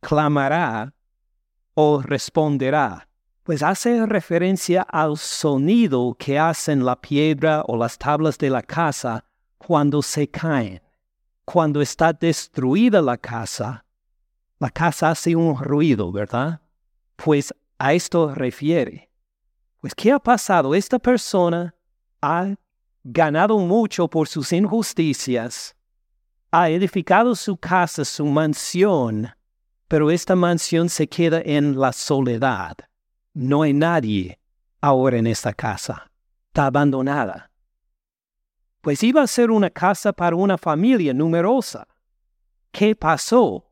clamará 0.02 0.94
o 1.74 2.02
responderá? 2.02 3.08
pues 3.44 3.64
hace 3.64 4.06
referencia 4.06 4.84
al 4.84 5.18
sonido 5.18 6.16
que 6.18 6.38
hacen 6.38 6.86
la 6.86 7.00
piedra 7.00 7.64
o 7.68 7.76
las 7.76 7.98
tablas 7.98 8.38
de 8.38 8.50
la 8.50 8.62
casa 8.62 9.26
cuando 9.58 10.02
se 10.02 10.30
caen. 10.30 10.82
Cuando 11.44 11.82
está 11.82 12.14
destruida 12.14 13.02
la 13.02 13.18
casa, 13.18 13.84
la 14.62 14.70
casa 14.70 15.10
hace 15.10 15.36
un 15.36 15.58
ruido, 15.58 16.10
¿verdad? 16.14 16.62
Pues 17.18 17.54
a 17.78 17.94
esto 17.94 18.34
refiere. 18.34 19.10
Pues, 19.82 19.94
¿qué 19.94 20.14
ha 20.14 20.20
pasado? 20.20 20.74
Esta 20.74 21.00
persona 21.00 21.76
ha 22.22 22.56
ganado 23.04 23.58
mucho 23.58 24.08
por 24.08 24.30
sus 24.30 24.54
injusticias, 24.54 25.76
ha 26.52 26.70
edificado 26.70 27.36
su 27.36 27.58
casa, 27.58 28.06
su 28.06 28.26
mansión, 28.26 29.28
pero 29.90 30.10
esta 30.10 30.38
mansión 30.38 30.88
se 30.88 31.08
queda 31.08 31.42
en 31.44 31.78
la 31.78 31.92
soledad 31.92 32.78
no 33.34 33.62
hay 33.62 33.74
nadie 33.74 34.40
ahora 34.82 35.18
en 35.18 35.28
esta 35.28 35.54
casa. 35.54 36.12
Está 36.48 36.68
abandonada. 36.68 37.50
Pues 38.82 39.04
iba 39.04 39.22
a 39.22 39.28
ser 39.28 39.52
una 39.52 39.70
casa 39.70 40.12
para 40.12 40.36
una 40.36 40.58
familia 40.58 41.14
numerosa. 41.14 41.88
¿Qué 42.72 42.96
pasó? 42.96 43.71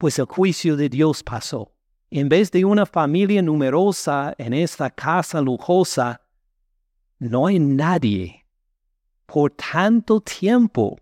Pues 0.00 0.18
el 0.18 0.24
juicio 0.24 0.78
de 0.78 0.88
Dios 0.88 1.22
pasó. 1.22 1.74
En 2.10 2.30
vez 2.30 2.50
de 2.50 2.64
una 2.64 2.86
familia 2.86 3.42
numerosa 3.42 4.34
en 4.38 4.54
esta 4.54 4.88
casa 4.88 5.42
lujosa, 5.42 6.22
no 7.18 7.46
hay 7.46 7.58
nadie 7.58 8.46
por 9.26 9.50
tanto 9.50 10.22
tiempo 10.22 10.98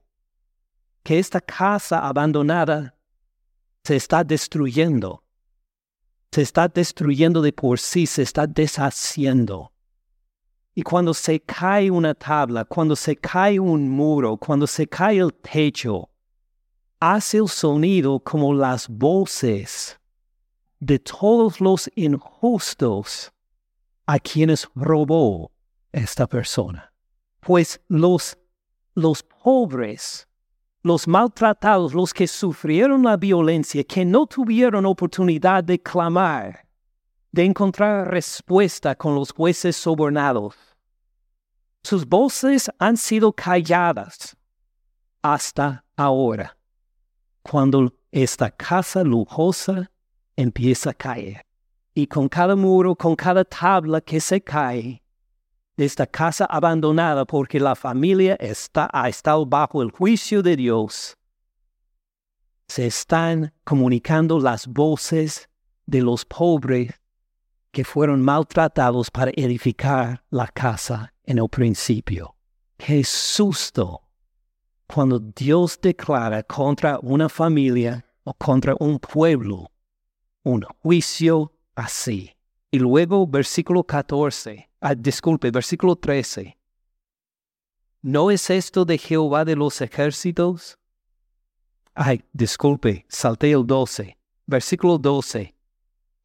que 1.05 1.21
esta 1.21 1.41
casa 1.41 2.01
abandonada 2.01 2.97
se 3.85 3.95
está 3.95 4.25
destruyendo 4.25 5.23
se 6.33 6.43
está 6.43 6.67
destruyendo 6.67 7.41
de 7.41 7.53
por 7.53 7.79
sí, 7.79 8.05
se 8.05 8.23
está 8.23 8.49
deshaciendo. 8.49 9.73
Y 10.75 10.83
cuando 10.83 11.15
se 11.15 11.41
cae 11.41 11.89
una 11.89 12.15
tabla, 12.15 12.65
cuando 12.65 12.95
se 12.95 13.17
cae 13.17 13.59
un 13.59 13.89
muro, 13.89 14.37
cuando 14.37 14.67
se 14.67 14.89
cae 14.89 15.19
el 15.19 15.33
techo, 15.33 16.11
hace 17.01 17.39
el 17.39 17.49
sonido 17.49 18.21
como 18.21 18.55
las 18.55 18.89
voces 18.89 19.99
de 20.81 20.99
todos 20.99 21.61
los 21.61 21.91
injustos 21.95 23.33
a 24.07 24.19
quienes 24.19 24.69
robó 24.75 25.53
esta 25.93 26.27
persona. 26.27 26.93
Pues 27.41 27.81
los, 27.89 28.37
los 28.95 29.23
pobres 29.23 30.29
los 30.83 31.07
maltratados, 31.07 31.93
los 31.93 32.15
que 32.15 32.27
sufrieron 32.27 33.03
la 33.03 33.17
violencia, 33.17 33.85
que 33.85 34.05
no 34.05 34.27
tuvieron 34.27 34.87
oportunidad 34.87 35.63
de 35.65 35.81
clamar, 35.81 36.67
de 37.33 37.45
encontrar 37.45 38.09
respuesta 38.11 38.95
con 38.95 39.15
los 39.15 39.33
jueces 39.33 39.77
sobornados. 39.77 40.55
Sus 41.83 42.07
voces 42.07 42.71
han 42.79 42.97
sido 42.97 43.33
calladas 43.33 44.37
hasta 45.23 45.85
ahora, 45.97 46.57
cuando 47.49 47.95
esta 48.13 48.51
casa 48.51 49.03
lujosa 49.03 49.91
empieza 50.37 50.91
a 50.91 50.95
caer. 50.95 51.47
Y 51.95 52.07
con 52.07 52.29
cada 52.29 52.55
muro, 52.55 52.95
con 52.95 53.17
cada 53.17 53.45
tabla 53.45 54.01
que 54.01 54.21
se 54.21 54.41
cae, 54.41 55.03
de 55.77 55.85
esta 55.85 56.07
casa 56.07 56.45
abandonada 56.45 57.25
porque 57.25 57.59
la 57.59 57.75
familia 57.75 58.35
está, 58.35 58.91
ha 58.93 59.09
estado 59.09 59.47
bajo 59.47 59.81
el 59.81 59.91
juicio 59.91 60.43
de 60.43 60.57
Dios, 60.57 61.17
se 62.67 62.87
están 62.87 63.55
comunicando 63.65 64.39
las 64.41 64.67
voces 64.67 65.49
de 65.87 66.03
los 66.03 66.25
pobres 66.25 66.93
que 67.71 67.85
fueron 67.85 68.21
maltratados 68.23 69.11
para 69.11 69.31
edificar 69.35 70.23
la 70.31 70.49
casa 70.49 71.15
en 71.25 71.39
el 71.39 71.49
principio. 71.49 72.35
Qué 72.77 73.03
susto 73.05 74.08
cuando 74.93 75.21
Dios 75.21 75.79
declara 75.81 76.43
contra 76.43 76.99
una 77.03 77.29
familia 77.29 78.05
o 78.25 78.35
contra 78.35 78.75
un 78.81 78.99
pueblo 78.99 79.71
un 80.45 80.63
juicio 80.83 81.53
así. 81.75 82.31
Y 82.71 82.79
luego 82.79 83.27
versículo 83.27 83.85
14 83.85 84.69
Ah, 84.81 84.95
disculpe, 84.95 85.51
versículo 85.51 85.97
13. 85.97 86.57
¿No 88.03 88.31
es 88.31 88.49
esto 88.49 88.85
de 88.85 88.97
Jehová 88.97 89.45
de 89.45 89.57
los 89.57 89.81
ejércitos? 89.81 90.79
Ay, 91.95 92.23
disculpe, 92.33 93.05
salté 93.09 93.51
el 93.51 93.67
12. 93.67 94.17
Versículo 94.47 94.99
12. 94.99 95.53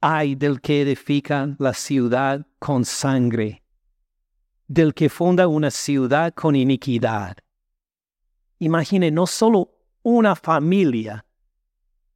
Ay 0.01 0.35
del 0.35 0.61
que 0.61 0.81
edifica 0.81 1.55
la 1.57 1.73
ciudad 1.73 2.45
con 2.59 2.85
sangre, 2.85 3.63
del 4.67 4.93
que 4.93 5.09
funda 5.09 5.47
una 5.47 5.71
ciudad 5.71 6.31
con 6.33 6.55
iniquidad. 6.55 7.37
Imagine 8.63 9.11
no 9.11 9.27
solo 9.27 9.69
una 10.03 10.35
familia 10.35 11.25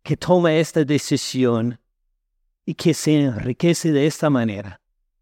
que 0.01 0.15
toma 0.15 0.53
esta 0.53 0.83
decisión 0.83 1.79
y 2.65 2.73
que 2.73 2.93
se 2.93 3.19
enriquece 3.19 3.91
de 3.91 4.07
esta 4.07 4.29
manera, 4.29 4.79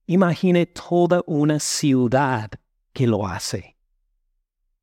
Imagine 0.07 0.67
toda 0.67 1.23
una 1.25 1.59
ciudad 1.59 2.51
que 2.93 3.07
lo 3.07 3.25
hace. 3.25 3.75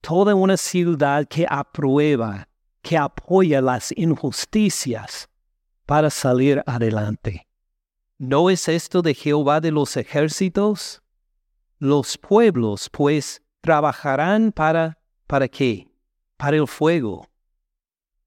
Toda 0.00 0.34
una 0.34 0.56
ciudad 0.56 1.28
que 1.28 1.46
aprueba, 1.48 2.48
que 2.82 2.98
apoya 2.98 3.60
las 3.60 3.92
injusticias 3.96 5.28
para 5.86 6.10
salir 6.10 6.60
adelante. 6.66 7.46
¿No 8.18 8.50
es 8.50 8.68
esto 8.68 9.00
de 9.00 9.14
Jehová 9.14 9.60
de 9.60 9.70
los 9.70 9.96
ejércitos? 9.96 11.02
Los 11.78 12.18
pueblos, 12.18 12.90
pues, 12.90 13.42
trabajarán 13.60 14.50
para, 14.50 14.98
¿para 15.28 15.46
qué? 15.46 15.91
Para 16.42 16.56
el 16.56 16.66
fuego. 16.66 17.28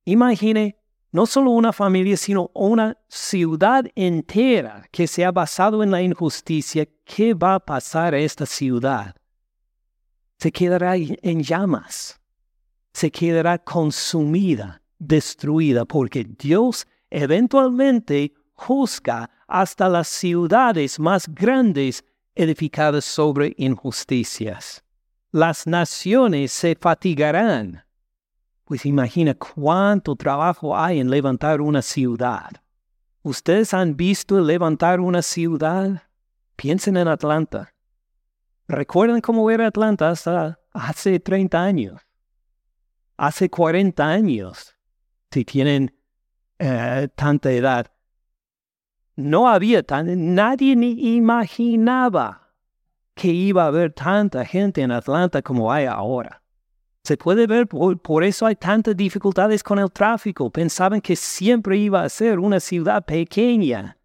Imagine 0.05 0.77
no 1.11 1.25
solo 1.25 1.51
una 1.51 1.73
familia, 1.73 2.15
sino 2.15 2.49
una 2.53 2.97
ciudad 3.09 3.83
entera 3.93 4.87
que 4.89 5.05
se 5.05 5.25
ha 5.25 5.33
basado 5.33 5.83
en 5.83 5.91
la 5.91 6.01
injusticia. 6.01 6.87
¿Qué 7.03 7.33
va 7.33 7.55
a 7.55 7.59
pasar 7.59 8.13
a 8.13 8.19
esta 8.19 8.45
ciudad? 8.45 9.13
Se 10.39 10.49
quedará 10.49 10.95
en 10.95 11.43
llamas, 11.43 12.17
se 12.93 13.11
quedará 13.11 13.57
consumida, 13.57 14.81
destruida, 14.97 15.83
porque 15.83 16.23
Dios 16.23 16.87
eventualmente 17.09 18.33
juzga 18.53 19.29
hasta 19.45 19.89
las 19.89 20.07
ciudades 20.07 21.01
más 21.01 21.27
grandes 21.27 22.05
edificadas 22.33 23.03
sobre 23.03 23.53
injusticias. 23.57 24.85
Las 25.33 25.67
naciones 25.67 26.53
se 26.53 26.77
fatigarán. 26.79 27.84
Pues 28.65 28.85
imagina 28.85 29.35
cuánto 29.35 30.15
trabajo 30.15 30.77
hay 30.77 30.99
en 30.99 31.09
levantar 31.09 31.61
una 31.61 31.81
ciudad. 31.81 32.49
¿Ustedes 33.21 33.73
han 33.73 33.95
visto 33.95 34.39
levantar 34.39 34.99
una 34.99 35.21
ciudad? 35.21 36.03
Piensen 36.55 36.97
en 36.97 37.07
Atlanta. 37.07 37.73
¿Recuerdan 38.67 39.21
cómo 39.21 39.49
era 39.49 39.67
Atlanta 39.67 40.09
hasta 40.09 40.59
hace 40.73 41.19
30 41.19 41.63
años? 41.63 42.01
Hace 43.17 43.49
40 43.49 44.05
años, 44.05 44.75
si 45.31 45.45
tienen 45.45 45.95
eh, 46.59 47.07
tanta 47.15 47.51
edad 47.51 47.91
no 49.15 49.47
había 49.47 49.83
tan, 49.83 50.35
nadie 50.35 50.75
ni 50.75 51.15
imaginaba 51.15 52.53
que 53.13 53.29
iba 53.29 53.63
a 53.63 53.67
haber 53.67 53.93
tanta 53.93 54.43
gente 54.45 54.81
en 54.81 54.91
Atlanta 54.91 55.41
como 55.41 55.71
hay 55.71 55.85
ahora. 55.85 56.41
Se 57.05 57.17
puede 57.17 57.45
ver, 57.45 57.67
por, 57.67 58.23
eso 58.23 58.47
hay 58.47 58.55
tantas 58.55 58.97
dificultades 58.97 59.61
con 59.61 59.77
el 59.77 59.91
tráfico. 59.91 60.49
Pensaban 60.49 60.99
que 60.99 61.15
siempre 61.15 61.77
iba 61.77 62.01
a 62.01 62.09
ser 62.09 62.39
una 62.39 62.59
ciudad 62.59 63.05
pequeña 63.05 63.95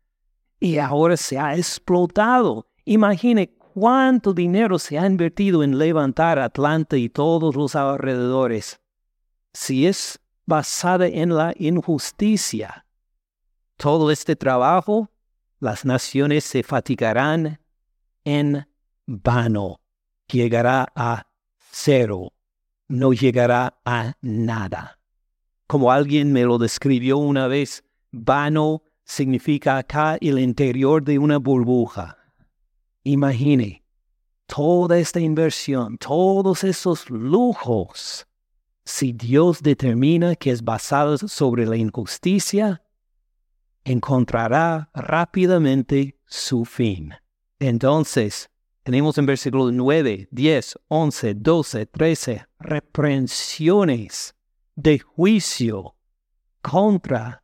y 0.60 0.76
ahora 0.76 1.16
se 1.16 1.38
ha 1.38 1.56
explotado. 1.56 2.66
Imagine 2.84 3.56
cuánto 3.56 4.34
dinero 4.34 4.78
se 4.78 4.98
ha 4.98 5.06
invertido 5.06 5.62
en 5.62 5.78
levantar 5.78 6.38
Atlanta 6.38 6.98
y 6.98 7.08
todos 7.08 7.56
los 7.56 7.74
alrededores. 7.74 8.78
Si 9.54 9.86
es 9.86 10.20
basada 10.44 11.06
en 11.06 11.34
la 11.34 11.54
injusticia, 11.56 12.84
todo 13.78 14.10
este 14.10 14.36
trabajo, 14.36 15.08
las 15.58 15.86
naciones 15.86 16.44
se 16.44 16.62
fatigarán 16.62 17.60
en 18.24 18.68
vano. 19.06 19.80
Llegará 20.30 20.92
a 20.94 21.26
cero. 21.70 22.34
No 22.90 23.12
llegará 23.12 23.80
a 23.84 24.14
nada. 24.20 24.98
Como 25.68 25.92
alguien 25.92 26.32
me 26.32 26.42
lo 26.42 26.58
describió 26.58 27.18
una 27.18 27.46
vez, 27.46 27.84
vano 28.10 28.82
significa 29.04 29.78
acá 29.78 30.18
el 30.20 30.40
interior 30.40 31.00
de 31.04 31.16
una 31.20 31.38
burbuja. 31.38 32.18
Imagine 33.04 33.84
toda 34.46 34.98
esta 34.98 35.20
inversión, 35.20 35.98
todos 35.98 36.64
esos 36.64 37.08
lujos. 37.08 38.26
Si 38.84 39.12
Dios 39.12 39.62
determina 39.62 40.34
que 40.34 40.50
es 40.50 40.64
basado 40.64 41.16
sobre 41.16 41.66
la 41.66 41.76
injusticia, 41.76 42.82
encontrará 43.84 44.90
rápidamente 44.94 46.18
su 46.26 46.64
fin. 46.64 47.14
Entonces, 47.60 48.50
tenemos 48.82 49.18
en 49.18 49.26
versículo 49.26 49.70
9, 49.70 50.28
10, 50.30 50.78
11, 50.88 51.34
12, 51.34 51.86
13, 51.86 52.46
reprensiones 52.58 54.34
de 54.74 54.98
juicio 54.98 55.94
contra 56.62 57.42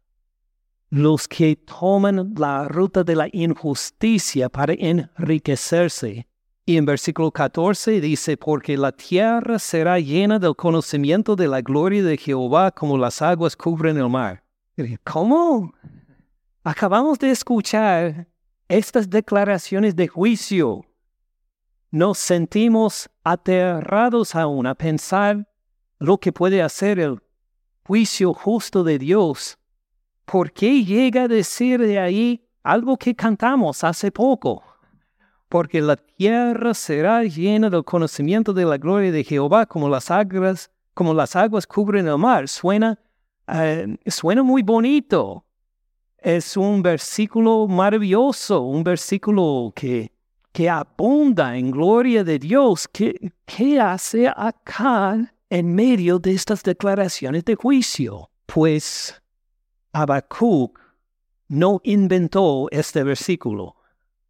los 0.90 1.28
que 1.28 1.56
toman 1.56 2.34
la 2.36 2.68
ruta 2.68 3.04
de 3.04 3.16
la 3.16 3.28
injusticia 3.32 4.48
para 4.48 4.72
enriquecerse. 4.72 6.26
Y 6.64 6.76
en 6.76 6.84
versículo 6.84 7.30
14 7.30 8.00
dice, 8.00 8.36
porque 8.36 8.76
la 8.76 8.92
tierra 8.92 9.58
será 9.58 10.00
llena 10.00 10.38
del 10.38 10.56
conocimiento 10.56 11.36
de 11.36 11.48
la 11.48 11.60
gloria 11.60 12.02
de 12.02 12.16
Jehová 12.16 12.72
como 12.72 12.98
las 12.98 13.22
aguas 13.22 13.56
cubren 13.56 13.98
el 13.98 14.08
mar. 14.08 14.42
¿Cómo? 15.04 15.72
Acabamos 16.64 17.18
de 17.18 17.30
escuchar 17.30 18.26
estas 18.68 19.08
declaraciones 19.08 19.94
de 19.94 20.08
juicio. 20.08 20.84
Nos 21.90 22.18
sentimos 22.18 23.08
aterrados 23.22 24.34
aún 24.34 24.66
a 24.66 24.74
pensar 24.74 25.48
lo 25.98 26.18
que 26.18 26.32
puede 26.32 26.62
hacer 26.62 26.98
el 26.98 27.20
juicio 27.84 28.34
justo 28.34 28.82
de 28.82 28.98
Dios. 28.98 29.58
¿Por 30.24 30.52
qué 30.52 30.84
llega 30.84 31.22
a 31.22 31.28
decir 31.28 31.80
de 31.80 31.98
ahí 31.98 32.44
algo 32.62 32.96
que 32.96 33.14
cantamos 33.14 33.84
hace 33.84 34.10
poco? 34.10 34.62
Porque 35.48 35.80
la 35.80 35.96
tierra 35.96 36.74
será 36.74 37.22
llena 37.22 37.70
del 37.70 37.84
conocimiento 37.84 38.52
de 38.52 38.64
la 38.64 38.76
gloria 38.76 39.12
de 39.12 39.22
Jehová 39.22 39.66
como 39.66 39.88
las 39.88 40.10
aguas, 40.10 40.70
como 40.92 41.14
las 41.14 41.36
aguas 41.36 41.66
cubren 41.66 42.08
el 42.08 42.18
mar. 42.18 42.48
Suena, 42.48 42.98
eh, 43.46 43.96
suena 44.06 44.42
muy 44.42 44.62
bonito, 44.62 45.44
es 46.18 46.56
un 46.56 46.82
versículo 46.82 47.68
maravilloso, 47.68 48.62
un 48.62 48.82
versículo 48.82 49.72
que, 49.76 50.10
que 50.56 50.70
abunda 50.70 51.54
en 51.58 51.70
gloria 51.70 52.24
de 52.24 52.38
Dios. 52.38 52.88
¿Qué, 52.88 53.30
¿Qué 53.44 53.78
hace 53.78 54.26
acá 54.26 55.34
en 55.50 55.74
medio 55.74 56.18
de 56.18 56.32
estas 56.32 56.62
declaraciones 56.62 57.44
de 57.44 57.56
juicio? 57.56 58.30
Pues 58.46 59.14
Habacuc 59.92 60.80
no 61.48 61.82
inventó 61.84 62.68
este 62.70 63.02
versículo. 63.02 63.76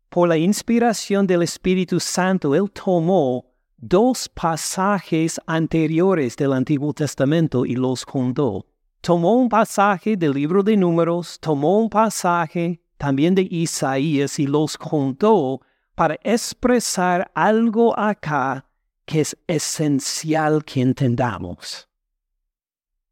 Por 0.08 0.28
la 0.28 0.36
inspiración 0.36 1.28
del 1.28 1.44
Espíritu 1.44 2.00
Santo, 2.00 2.56
él 2.56 2.72
tomó 2.72 3.44
dos 3.76 4.28
pasajes 4.28 5.40
anteriores 5.46 6.34
del 6.34 6.54
Antiguo 6.54 6.92
Testamento 6.92 7.64
y 7.64 7.76
los 7.76 8.02
juntó 8.02 8.66
tomó 9.00 9.36
un 9.36 9.48
pasaje 9.48 10.16
del 10.16 10.32
libro 10.32 10.64
de 10.64 10.76
números, 10.76 11.38
tomó 11.38 11.78
un 11.78 11.88
pasaje 11.88 12.80
también 12.96 13.36
de 13.36 13.46
Isaías 13.48 14.40
y 14.40 14.48
los 14.48 14.76
juntó 14.76 15.60
para 15.96 16.18
expresar 16.22 17.28
algo 17.34 17.98
acá 17.98 18.64
que 19.06 19.22
es 19.22 19.36
esencial 19.46 20.64
que 20.64 20.82
entendamos. 20.82 21.88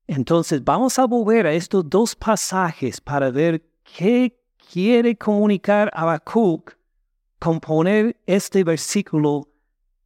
Entonces 0.06 0.62
vamos 0.62 0.98
a 0.98 1.06
volver 1.06 1.46
a 1.46 1.52
estos 1.54 1.88
dos 1.88 2.14
pasajes 2.14 3.00
para 3.00 3.30
ver 3.30 3.64
qué 3.96 4.38
quiere 4.70 5.16
comunicar 5.16 5.90
Habacuc 5.94 6.76
con 7.38 7.58
poner 7.58 8.20
este 8.26 8.62
versículo 8.62 9.48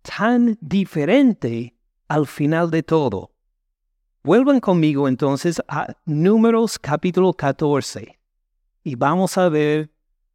tan 0.02 0.56
diferente 0.60 1.74
al 2.06 2.26
final 2.26 2.70
de 2.70 2.84
todo. 2.84 3.32
Vuelvan 4.22 4.60
conmigo 4.60 5.08
entonces 5.08 5.60
a 5.66 5.96
Números 6.04 6.78
capítulo 6.78 7.32
14 7.32 8.18
y 8.84 8.94
vamos 8.94 9.36
a 9.36 9.48
ver 9.48 9.90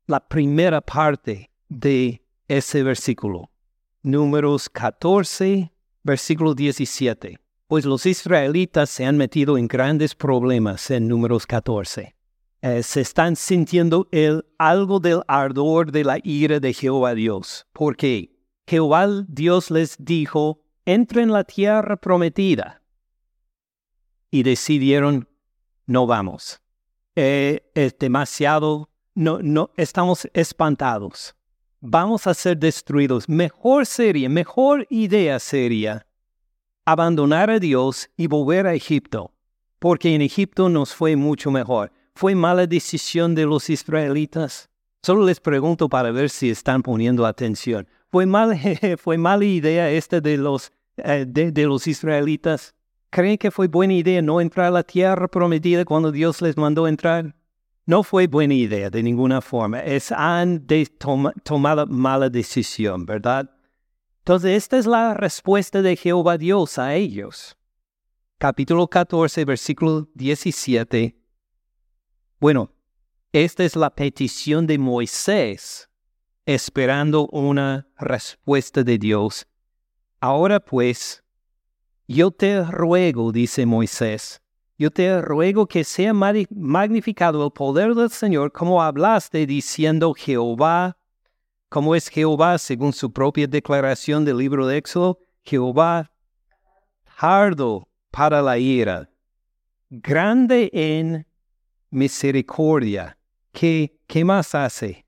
la 0.07 0.19
primera 0.19 0.81
parte 0.81 1.49
de 1.69 2.22
ese 2.57 2.83
versículo. 2.83 3.49
Números 4.01 4.69
14, 4.69 5.71
versículo 6.03 6.53
17. 6.53 7.39
Pues 7.67 7.85
los 7.85 8.05
israelitas 8.05 8.89
se 8.89 9.05
han 9.05 9.17
metido 9.17 9.57
en 9.57 9.67
grandes 9.67 10.13
problemas 10.13 10.91
en 10.91 11.07
Números 11.07 11.47
14. 11.47 12.15
Eh, 12.61 12.83
se 12.83 13.01
están 13.01 13.35
sintiendo 13.35 14.07
el, 14.11 14.45
algo 14.57 14.99
del 14.99 15.21
ardor 15.27 15.91
de 15.91 16.03
la 16.03 16.19
ira 16.23 16.59
de 16.59 16.73
Jehová 16.73 17.15
Dios. 17.15 17.65
Porque 17.73 18.35
Jehová 18.67 19.07
Dios 19.27 19.71
les 19.71 19.95
dijo, 19.99 20.61
entra 20.85 21.21
en 21.21 21.31
la 21.31 21.43
tierra 21.43 21.97
prometida 21.97 22.81
y 24.31 24.43
decidieron, 24.43 25.27
no 25.85 26.07
vamos. 26.07 26.61
Eh, 27.15 27.69
es 27.73 27.97
demasiado, 27.97 28.89
no, 29.15 29.39
no, 29.41 29.71
estamos 29.77 30.27
espantados. 30.33 31.35
Vamos 31.85 32.27
a 32.27 32.33
ser 32.33 32.57
destruidos. 32.57 33.27
Mejor 33.27 33.85
sería, 33.85 34.29
mejor 34.29 34.87
idea 34.89 35.37
sería 35.37 36.07
abandonar 36.85 37.49
a 37.49 37.59
Dios 37.59 38.09
y 38.15 38.27
volver 38.27 38.67
a 38.67 38.73
Egipto, 38.73 39.33
porque 39.79 40.15
en 40.15 40.21
Egipto 40.21 40.69
nos 40.69 40.95
fue 40.95 41.17
mucho 41.17 41.51
mejor. 41.51 41.91
¿Fue 42.15 42.35
mala 42.35 42.67
decisión 42.67 43.35
de 43.35 43.45
los 43.45 43.69
israelitas? 43.69 44.69
Solo 45.01 45.25
les 45.25 45.41
pregunto 45.41 45.89
para 45.89 46.11
ver 46.11 46.29
si 46.29 46.49
están 46.49 46.83
poniendo 46.83 47.25
atención. 47.25 47.85
¿Fue, 48.09 48.25
fue 48.97 49.17
mala 49.17 49.43
idea 49.43 49.91
esta 49.91 50.21
de 50.21 50.37
los, 50.37 50.71
eh, 50.95 51.25
de 51.27 51.65
los 51.65 51.85
israelitas? 51.85 52.73
¿Creen 53.09 53.37
que 53.37 53.51
fue 53.51 53.67
buena 53.67 53.93
idea 53.93 54.21
no 54.21 54.39
entrar 54.39 54.67
a 54.67 54.71
la 54.71 54.83
tierra 54.83 55.27
prometida 55.27 55.83
cuando 55.83 56.13
Dios 56.13 56.41
les 56.41 56.55
mandó 56.55 56.87
entrar? 56.87 57.35
No 57.85 58.03
fue 58.03 58.27
buena 58.27 58.53
idea 58.53 58.89
de 58.89 59.03
ninguna 59.03 59.41
forma. 59.41 59.79
Es 59.81 60.11
han 60.11 60.65
tomado 61.43 61.85
mala 61.87 62.29
decisión, 62.29 63.05
¿verdad? 63.05 63.49
Entonces, 64.19 64.51
esta 64.51 64.77
es 64.77 64.85
la 64.85 65.13
respuesta 65.13 65.81
de 65.81 65.97
Jehová 65.97 66.37
Dios 66.37 66.77
a 66.77 66.95
ellos. 66.95 67.57
Capítulo 68.37 68.87
14, 68.87 69.43
versículo 69.43 70.07
17. 70.13 71.17
Bueno, 72.39 72.71
esta 73.33 73.63
es 73.63 73.75
la 73.75 73.89
petición 73.89 74.67
de 74.67 74.77
Moisés, 74.77 75.89
esperando 76.45 77.27
una 77.27 77.87
respuesta 77.97 78.83
de 78.83 78.97
Dios. 78.97 79.47
Ahora 80.19 80.59
pues, 80.59 81.23
yo 82.07 82.31
te 82.31 82.63
ruego, 82.63 83.31
dice 83.31 83.65
Moisés, 83.65 84.42
yo 84.77 84.91
te 84.91 85.21
ruego 85.21 85.67
que 85.67 85.83
sea 85.83 86.13
magnificado 86.13 87.45
el 87.45 87.51
poder 87.51 87.95
del 87.95 88.09
Señor 88.09 88.51
como 88.51 88.81
hablaste 88.81 89.45
diciendo 89.45 90.13
Jehová 90.13 90.97
¿Cómo 91.73 91.95
es 91.95 92.07
Jehová 92.07 92.59
según 92.59 92.93
su 92.93 93.11
propia 93.11 93.47
declaración 93.47 94.25
del 94.25 94.37
libro 94.37 94.67
de 94.67 94.77
Éxodo? 94.77 95.17
Jehová 95.43 96.11
tardo 97.19 97.87
para 98.11 98.41
la 98.41 98.57
ira, 98.57 99.09
grande 99.89 100.69
en 100.73 101.25
misericordia. 101.89 103.17
¿Qué, 103.53 103.97
qué 104.07 104.25
más 104.25 104.53
hace? 104.53 105.05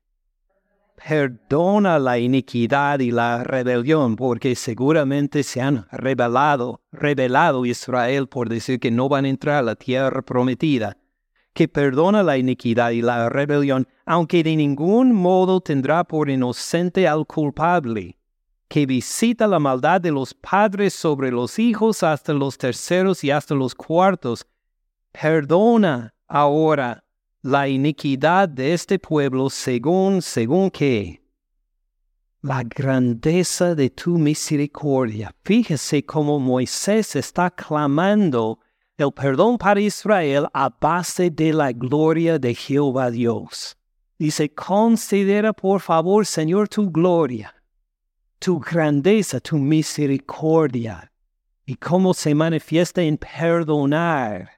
Perdona 0.96 1.98
la 1.98 2.18
iniquidad 2.18 3.00
y 3.00 3.10
la 3.10 3.44
rebelión, 3.44 4.16
porque 4.16 4.54
seguramente 4.54 5.42
se 5.42 5.60
han 5.60 5.86
rebelado, 5.92 6.80
rebelado 6.90 7.66
Israel 7.66 8.28
por 8.28 8.48
decir 8.48 8.80
que 8.80 8.90
no 8.90 9.08
van 9.08 9.26
a 9.26 9.28
entrar 9.28 9.56
a 9.56 9.62
la 9.62 9.76
tierra 9.76 10.22
prometida 10.22 10.96
que 11.56 11.68
perdona 11.68 12.22
la 12.22 12.36
iniquidad 12.36 12.90
y 12.90 13.00
la 13.00 13.30
rebelión, 13.30 13.88
aunque 14.04 14.44
de 14.44 14.54
ningún 14.54 15.12
modo 15.12 15.62
tendrá 15.62 16.04
por 16.04 16.28
inocente 16.28 17.08
al 17.08 17.26
culpable, 17.26 18.18
que 18.68 18.84
visita 18.84 19.46
la 19.46 19.58
maldad 19.58 20.02
de 20.02 20.12
los 20.12 20.34
padres 20.34 20.92
sobre 20.92 21.32
los 21.32 21.58
hijos 21.58 22.02
hasta 22.02 22.34
los 22.34 22.58
terceros 22.58 23.24
y 23.24 23.30
hasta 23.30 23.54
los 23.54 23.74
cuartos, 23.74 24.46
perdona 25.12 26.14
ahora 26.28 27.02
la 27.42 27.68
iniquidad 27.68 28.48
de 28.48 28.72
este 28.72 28.98
pueblo 28.98 29.50
según, 29.50 30.22
según 30.22 30.70
que 30.70 31.22
la 32.42 32.62
grandeza 32.62 33.74
de 33.74 33.90
tu 33.90 34.18
misericordia. 34.18 35.34
Fíjese 35.44 36.04
cómo 36.04 36.38
Moisés 36.38 37.16
está 37.16 37.50
clamando 37.50 38.60
el 38.96 39.12
perdón 39.12 39.58
para 39.58 39.80
Israel 39.80 40.46
a 40.52 40.68
base 40.68 41.30
de 41.30 41.52
la 41.52 41.72
gloria 41.72 42.38
de 42.38 42.54
Jehová 42.54 43.10
Dios. 43.10 43.76
Dice, 44.18 44.48
considera 44.54 45.52
por 45.52 45.80
favor, 45.80 46.24
Señor, 46.24 46.68
tu 46.68 46.90
gloria, 46.90 47.54
tu 48.38 48.58
grandeza, 48.58 49.40
tu 49.40 49.58
misericordia, 49.58 51.12
y 51.66 51.74
cómo 51.74 52.14
se 52.14 52.34
manifiesta 52.34 53.02
en 53.02 53.18
perdonar 53.18 54.55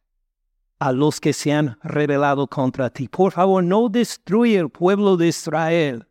a 0.79 0.93
los 0.93 1.21
que 1.21 1.33
se 1.33 1.53
han 1.53 1.79
rebelado 1.83 2.47
contra 2.47 2.91
ti. 2.91 3.09
Por 3.09 3.33
favor, 3.33 3.63
no 3.65 3.89
destruye 3.89 4.59
el 4.59 4.71
pueblo 4.71 5.17
de 5.17 5.29
Israel. 5.29 6.07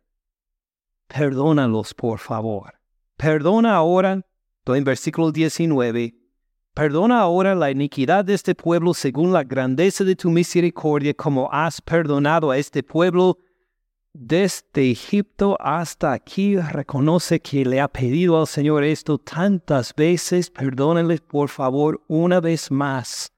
Perdónalos, 1.06 1.94
por 1.94 2.18
favor. 2.18 2.74
Perdona 3.16 3.74
ahora, 3.74 4.22
en 4.66 4.84
versículo 4.84 5.32
19, 5.32 6.14
Perdona 6.78 7.22
ahora 7.22 7.56
la 7.56 7.72
iniquidad 7.72 8.24
de 8.24 8.34
este 8.34 8.54
pueblo 8.54 8.94
según 8.94 9.32
la 9.32 9.42
grandeza 9.42 10.04
de 10.04 10.14
tu 10.14 10.30
misericordia, 10.30 11.12
como 11.12 11.48
has 11.50 11.80
perdonado 11.80 12.52
a 12.52 12.56
este 12.56 12.84
pueblo 12.84 13.36
desde 14.12 14.92
Egipto 14.92 15.56
hasta 15.58 16.12
aquí. 16.12 16.56
Reconoce 16.56 17.40
que 17.40 17.64
le 17.64 17.80
ha 17.80 17.88
pedido 17.88 18.38
al 18.38 18.46
Señor 18.46 18.84
esto 18.84 19.18
tantas 19.18 19.92
veces. 19.92 20.50
Perdónale 20.50 21.18
por 21.18 21.48
favor 21.48 22.00
una 22.06 22.38
vez 22.38 22.70
más, 22.70 23.32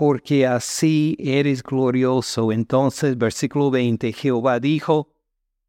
porque 0.00 0.46
así 0.46 1.14
eres 1.18 1.62
glorioso. 1.62 2.52
Entonces, 2.52 3.18
versículo 3.18 3.70
20, 3.70 4.14
Jehová 4.14 4.58
dijo, 4.58 5.12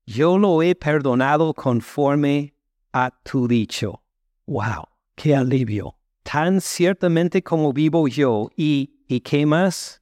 yo 0.06 0.38
lo 0.38 0.64
he 0.64 0.74
perdonado 0.74 1.54
conforme 1.54 2.56
a 2.94 3.12
tu 3.24 3.46
dicho. 3.46 4.02
¡Wow! 4.46 4.88
¡Qué 5.16 5.36
alivio! 5.36 5.98
tan 6.24 6.62
ciertamente 6.62 7.44
como 7.44 7.74
vivo 7.74 8.08
yo. 8.08 8.50
¿Y, 8.56 9.04
y 9.10 9.20
qué 9.20 9.46
más? 9.46 10.02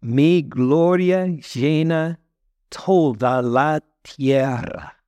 Mi 0.00 0.42
gloria 0.42 1.26
llena 1.26 2.18
toda 2.68 3.42
la 3.42 3.80
tierra. 4.02 5.04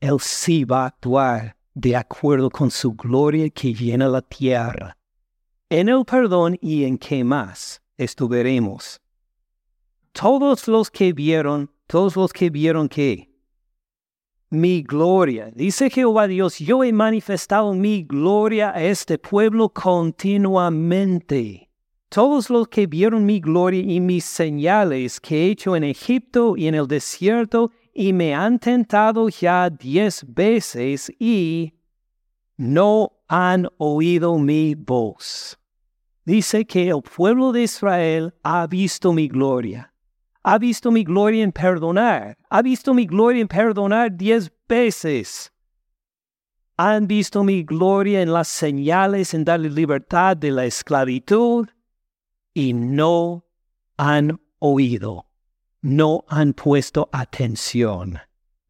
Él 0.00 0.18
sí 0.18 0.64
va 0.64 0.82
a 0.82 0.86
actuar 0.86 1.56
de 1.72 1.94
acuerdo 1.94 2.50
con 2.50 2.68
su 2.68 2.94
gloria 2.94 3.48
que 3.48 3.72
llena 3.72 4.08
la 4.08 4.22
tierra. 4.22 4.96
En 5.74 5.88
el 5.88 6.04
perdón 6.04 6.58
y 6.60 6.84
en 6.84 6.98
qué 6.98 7.24
más 7.24 7.80
estuveremos. 7.96 9.00
Todos 10.12 10.68
los 10.68 10.90
que 10.90 11.14
vieron, 11.14 11.70
todos 11.86 12.14
los 12.14 12.30
que 12.30 12.50
vieron 12.50 12.90
que 12.90 13.30
mi 14.50 14.82
gloria. 14.82 15.50
Dice 15.54 15.88
Jehová 15.88 16.26
Dios, 16.26 16.58
yo 16.58 16.84
he 16.84 16.92
manifestado 16.92 17.72
mi 17.72 18.02
gloria 18.02 18.72
a 18.74 18.84
este 18.84 19.16
pueblo 19.16 19.70
continuamente. 19.70 21.70
Todos 22.10 22.50
los 22.50 22.68
que 22.68 22.86
vieron 22.86 23.24
mi 23.24 23.40
gloria 23.40 23.80
y 23.80 23.98
mis 23.98 24.26
señales 24.26 25.18
que 25.18 25.46
he 25.46 25.50
hecho 25.52 25.74
en 25.74 25.84
Egipto 25.84 26.54
y 26.54 26.66
en 26.66 26.74
el 26.74 26.86
desierto, 26.86 27.70
y 27.94 28.12
me 28.12 28.34
han 28.34 28.58
tentado 28.58 29.30
ya 29.30 29.70
diez 29.70 30.22
veces 30.28 31.10
y 31.18 31.72
no 32.58 33.12
han 33.26 33.68
oído 33.78 34.36
mi 34.36 34.74
voz. 34.74 35.58
Dice 36.24 36.64
que 36.64 36.88
el 36.88 37.02
pueblo 37.02 37.52
de 37.52 37.62
Israel 37.62 38.34
ha 38.42 38.66
visto 38.66 39.12
mi 39.12 39.28
gloria 39.28 39.92
ha 40.44 40.58
visto 40.58 40.90
mi 40.90 41.04
gloria 41.04 41.44
en 41.44 41.52
perdonar. 41.52 42.36
Ha 42.50 42.62
visto 42.62 42.94
mi 42.94 43.06
gloria 43.06 43.40
en 43.40 43.48
perdonar 43.48 44.10
diez 44.16 44.50
veces. 44.68 45.52
Han 46.76 47.06
visto 47.06 47.44
mi 47.44 47.62
gloria 47.62 48.22
en 48.22 48.32
las 48.32 48.48
señales 48.48 49.34
en 49.34 49.44
darle 49.44 49.70
libertad 49.70 50.36
de 50.36 50.50
la 50.50 50.64
esclavitud 50.64 51.68
y 52.54 52.72
no 52.72 53.44
han 53.96 54.40
oído, 54.58 55.26
no 55.80 56.24
han 56.28 56.54
puesto 56.54 57.08
atención. 57.12 58.18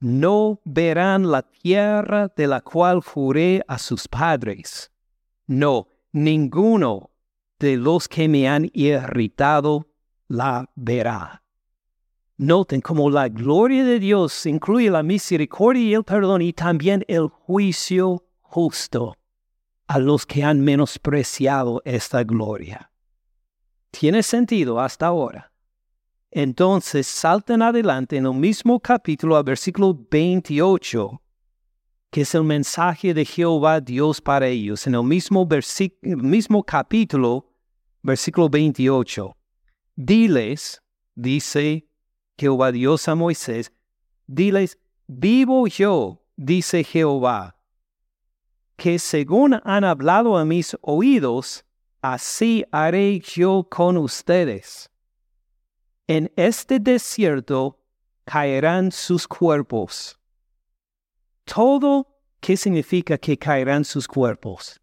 No 0.01 0.61
verán 0.65 1.31
la 1.31 1.43
tierra 1.43 2.29
de 2.37 2.49
la 2.49 2.61
cual 2.61 3.01
juré 3.01 3.63
a 3.69 3.79
sus 3.79 4.09
padres. 4.09 4.91
No, 5.47 5.87
ninguno 6.13 7.12
de 7.63 7.77
los 7.77 8.09
que 8.09 8.29
me 8.29 8.49
han 8.49 8.69
irritado 8.75 9.87
la 10.29 10.69
verá. 10.75 11.43
Noten 12.37 12.81
cómo 12.81 13.09
la 13.09 13.29
gloria 13.29 13.85
de 13.85 14.01
Dios 14.01 14.47
incluye 14.47 14.91
la 14.91 15.05
misericordia 15.05 15.83
y 15.83 15.95
el 15.95 16.03
perdón 16.03 16.43
y 16.43 16.53
también 16.53 17.05
el 17.07 17.29
juicio 17.29 18.25
justo 18.41 19.17
a 19.87 19.99
los 19.99 20.27
que 20.27 20.43
han 20.43 20.61
menospreciado 20.61 21.83
esta 21.85 22.25
gloria. 22.25 22.91
¿Tiene 23.93 24.23
sentido 24.23 24.81
hasta 24.81 25.07
ahora? 25.07 25.53
Entonces 26.31 27.07
salten 27.07 27.63
adelante 27.63 28.17
en 28.17 28.27
el 28.27 28.35
mismo 28.35 28.81
capítulo 28.81 29.37
al 29.37 29.45
versículo 29.45 29.97
28, 30.11 31.23
que 32.11 32.23
es 32.23 32.35
el 32.35 32.43
mensaje 32.43 33.15
de 33.15 33.25
Jehová 33.25 33.81
Dios 33.81 34.21
para 34.21 34.49
ellos. 34.49 34.87
En 34.87 34.95
el 34.95 35.05
mismo, 35.05 35.47
mismo 36.03 36.65
capítulo, 36.65 37.52
versículo 38.03 38.49
28, 38.49 39.37
diles, 39.97 40.83
dice 41.15 41.87
Jehová 42.37 42.73
Dios 42.73 43.09
a 43.09 43.15
Moisés, 43.15 43.73
diles, 44.27 44.79
vivo 45.07 45.67
yo, 45.67 46.25
dice 46.37 46.85
Jehová, 46.85 47.57
que 48.77 48.99
según 48.99 49.61
han 49.65 49.85
hablado 49.85 50.37
a 50.37 50.45
mis 50.45 50.77
oídos, 50.81 51.65
así 52.01 52.65
haré 52.73 53.21
yo 53.21 53.69
con 53.71 53.97
ustedes. 53.97 54.91
En 56.09 56.33
este 56.37 56.81
desierto 56.81 57.79
caerán 58.25 58.91
sus 58.91 59.29
cuerpos. 59.29 60.19
Todo, 61.45 62.19
¿qué 62.41 62.57
significa 62.57 63.19
que 63.19 63.39
caerán 63.39 63.85
sus 63.85 64.09
cuerpos? 64.09 64.81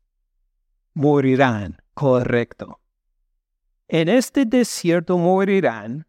Morirán, 0.94 1.82
correcto. 1.94 2.80
En 3.92 4.08
este 4.08 4.46
desierto 4.46 5.18
morirán 5.18 6.06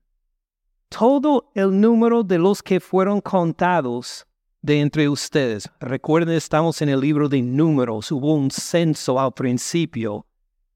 todo 0.90 1.50
el 1.54 1.80
número 1.80 2.22
de 2.22 2.36
los 2.36 2.62
que 2.62 2.78
fueron 2.78 3.22
contados 3.22 4.26
de 4.60 4.80
entre 4.80 5.08
ustedes. 5.08 5.66
Recuerden, 5.80 6.34
estamos 6.34 6.82
en 6.82 6.90
el 6.90 7.00
libro 7.00 7.26
de 7.26 7.40
números, 7.40 8.12
hubo 8.12 8.34
un 8.34 8.50
censo 8.50 9.18
al 9.18 9.32
principio. 9.32 10.26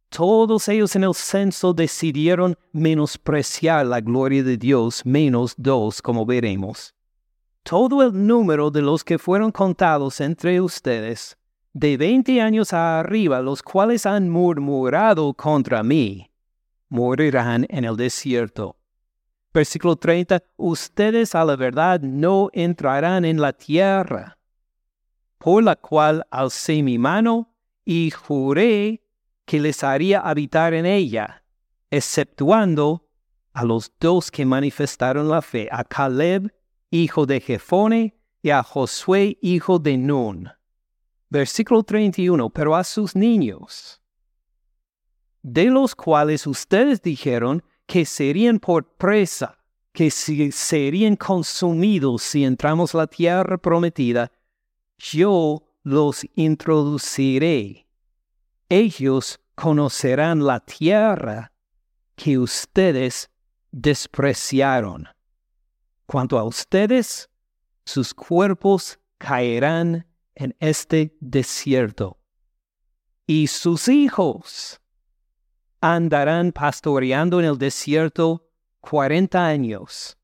Todos 0.08 0.66
ellos 0.68 0.96
en 0.96 1.04
el 1.04 1.12
censo 1.12 1.74
decidieron 1.74 2.56
menospreciar 2.72 3.84
la 3.84 4.00
gloria 4.00 4.42
de 4.42 4.56
Dios, 4.56 5.04
menos 5.04 5.54
dos, 5.58 6.00
como 6.00 6.24
veremos. 6.24 6.94
todo 7.64 8.02
el 8.02 8.26
número 8.26 8.70
de 8.70 8.82
los 8.82 9.02
que 9.04 9.18
fueron 9.18 9.50
contados 9.50 10.20
entre 10.20 10.60
ustedes, 10.60 11.36
de 11.72 11.96
veinte 11.96 12.40
años 12.40 12.72
arriba, 12.72 13.40
los 13.40 13.62
cuales 13.62 14.06
han 14.06 14.28
murmurado 14.28 15.34
contra 15.34 15.82
mí, 15.82 16.30
morirán 16.88 17.66
en 17.68 17.84
el 17.84 17.96
desierto. 17.96 18.76
Versículo 19.52 19.96
30, 19.96 20.42
ustedes 20.56 21.34
a 21.34 21.44
la 21.44 21.56
verdad 21.56 22.00
no 22.00 22.50
entrarán 22.52 23.24
en 23.24 23.40
la 23.40 23.52
tierra, 23.52 24.38
por 25.38 25.62
la 25.62 25.76
cual 25.76 26.26
alcé 26.30 26.82
mi 26.82 26.98
mano 26.98 27.54
y 27.84 28.10
juré 28.10 29.04
que 29.44 29.60
les 29.60 29.84
haría 29.84 30.20
habitar 30.20 30.74
en 30.74 30.86
ella, 30.86 31.44
exceptuando 31.90 33.08
a 33.52 33.64
los 33.64 33.92
dos 34.00 34.30
que 34.30 34.44
manifestaron 34.44 35.28
la 35.28 35.40
fe, 35.40 35.68
a 35.70 35.84
Caleb, 35.84 36.52
hijo 36.90 37.24
de 37.24 37.40
Jefone, 37.40 38.16
y 38.42 38.50
a 38.50 38.62
Josué, 38.62 39.38
hijo 39.40 39.78
de 39.78 39.96
Nun. 39.96 40.50
Versículo 41.30 41.82
31, 41.82 42.50
pero 42.50 42.76
a 42.76 42.84
sus 42.84 43.16
niños, 43.16 44.02
de 45.44 45.66
los 45.66 45.94
cuales 45.94 46.46
ustedes 46.46 47.02
dijeron 47.02 47.62
que 47.86 48.06
serían 48.06 48.58
por 48.58 48.96
presa, 48.96 49.58
que 49.92 50.10
serían 50.10 51.16
consumidos 51.16 52.22
si 52.22 52.44
entramos 52.44 52.94
la 52.94 53.06
tierra 53.06 53.58
prometida, 53.58 54.32
yo 54.98 55.62
los 55.82 56.26
introduciré. 56.34 57.86
Ellos 58.70 59.38
conocerán 59.54 60.44
la 60.44 60.60
tierra 60.60 61.52
que 62.16 62.38
ustedes 62.38 63.30
despreciaron. 63.70 65.06
Cuanto 66.06 66.38
a 66.38 66.44
ustedes, 66.44 67.28
sus 67.84 68.14
cuerpos 68.14 68.98
caerán 69.18 70.06
en 70.34 70.56
este 70.58 71.14
desierto. 71.20 72.18
Y 73.26 73.48
sus 73.48 73.88
hijos 73.88 74.80
andarán 75.92 76.50
pastoreando 76.50 77.40
en 77.40 77.44
el 77.44 77.58
desierto 77.58 78.48
cuarenta 78.80 79.46
años. 79.46 80.16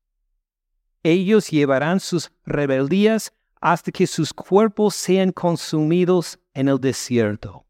Ellos 1.03 1.51
llevarán 1.51 1.99
sus 1.99 2.31
rebeldías 2.45 3.31
hasta 3.59 3.91
que 3.91 4.07
sus 4.07 4.33
cuerpos 4.33 4.95
sean 4.95 5.31
consumidos 5.31 6.39
en 6.55 6.67
el 6.67 6.79
desierto. 6.79 7.63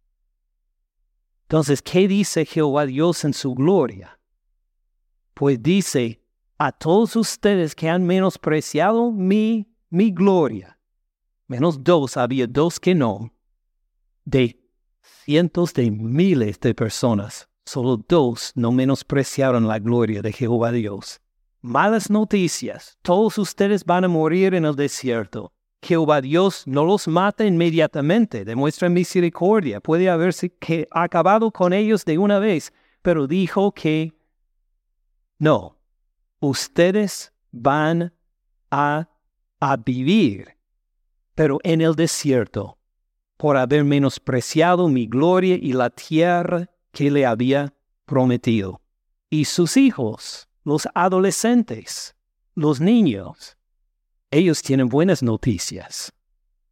Entonces, 1.41 1.81
¿qué 1.81 2.07
dice 2.07 2.45
Jehová 2.45 2.85
Dios 2.85 3.25
en 3.25 3.33
su 3.33 3.53
gloria? 3.53 4.17
Pues 5.33 5.61
dice, 5.61 6.23
a 6.57 6.71
todos 6.71 7.17
ustedes 7.17 7.75
que 7.75 7.89
han 7.89 8.05
menospreciado 8.05 9.11
mi, 9.11 9.67
mi 9.89 10.11
gloria, 10.11 10.79
menos 11.47 11.83
dos, 11.83 12.15
había 12.15 12.47
dos 12.47 12.79
que 12.79 12.95
no, 12.95 13.33
de 14.23 14.57
cientos 15.01 15.73
de 15.73 15.91
miles 15.91 16.57
de 16.61 16.73
personas, 16.73 17.49
solo 17.71 17.95
dos 17.95 18.51
no 18.55 18.73
menospreciaron 18.73 19.65
la 19.65 19.79
gloria 19.79 20.21
de 20.21 20.33
Jehová 20.33 20.73
Dios. 20.73 21.21
Malas 21.61 22.09
noticias, 22.09 22.97
todos 23.01 23.37
ustedes 23.37 23.85
van 23.85 24.03
a 24.03 24.09
morir 24.09 24.53
en 24.55 24.65
el 24.65 24.75
desierto. 24.75 25.53
Jehová 25.81 26.19
Dios 26.19 26.63
no 26.67 26.83
los 26.83 27.07
mata 27.07 27.45
inmediatamente, 27.45 28.43
demuestra 28.43 28.89
misericordia, 28.89 29.79
puede 29.79 30.09
haberse 30.09 30.49
que 30.49 30.85
acabado 30.91 31.49
con 31.49 31.71
ellos 31.71 32.03
de 32.03 32.17
una 32.17 32.39
vez, 32.39 32.73
pero 33.01 33.25
dijo 33.25 33.71
que 33.71 34.13
no, 35.39 35.77
ustedes 36.41 37.31
van 37.51 38.13
a, 38.69 39.07
a 39.61 39.77
vivir, 39.77 40.57
pero 41.35 41.57
en 41.63 41.79
el 41.79 41.95
desierto, 41.95 42.77
por 43.37 43.55
haber 43.55 43.85
menospreciado 43.85 44.89
mi 44.89 45.07
gloria 45.07 45.55
y 45.55 45.71
la 45.71 45.89
tierra 45.89 46.69
que 46.91 47.09
le 47.09 47.25
había 47.25 47.73
prometido. 48.05 48.81
Y 49.29 49.45
sus 49.45 49.77
hijos, 49.77 50.47
los 50.63 50.87
adolescentes, 50.93 52.15
los 52.55 52.81
niños, 52.81 53.57
ellos 54.29 54.61
tienen 54.61 54.89
buenas 54.89 55.23
noticias. 55.23 56.13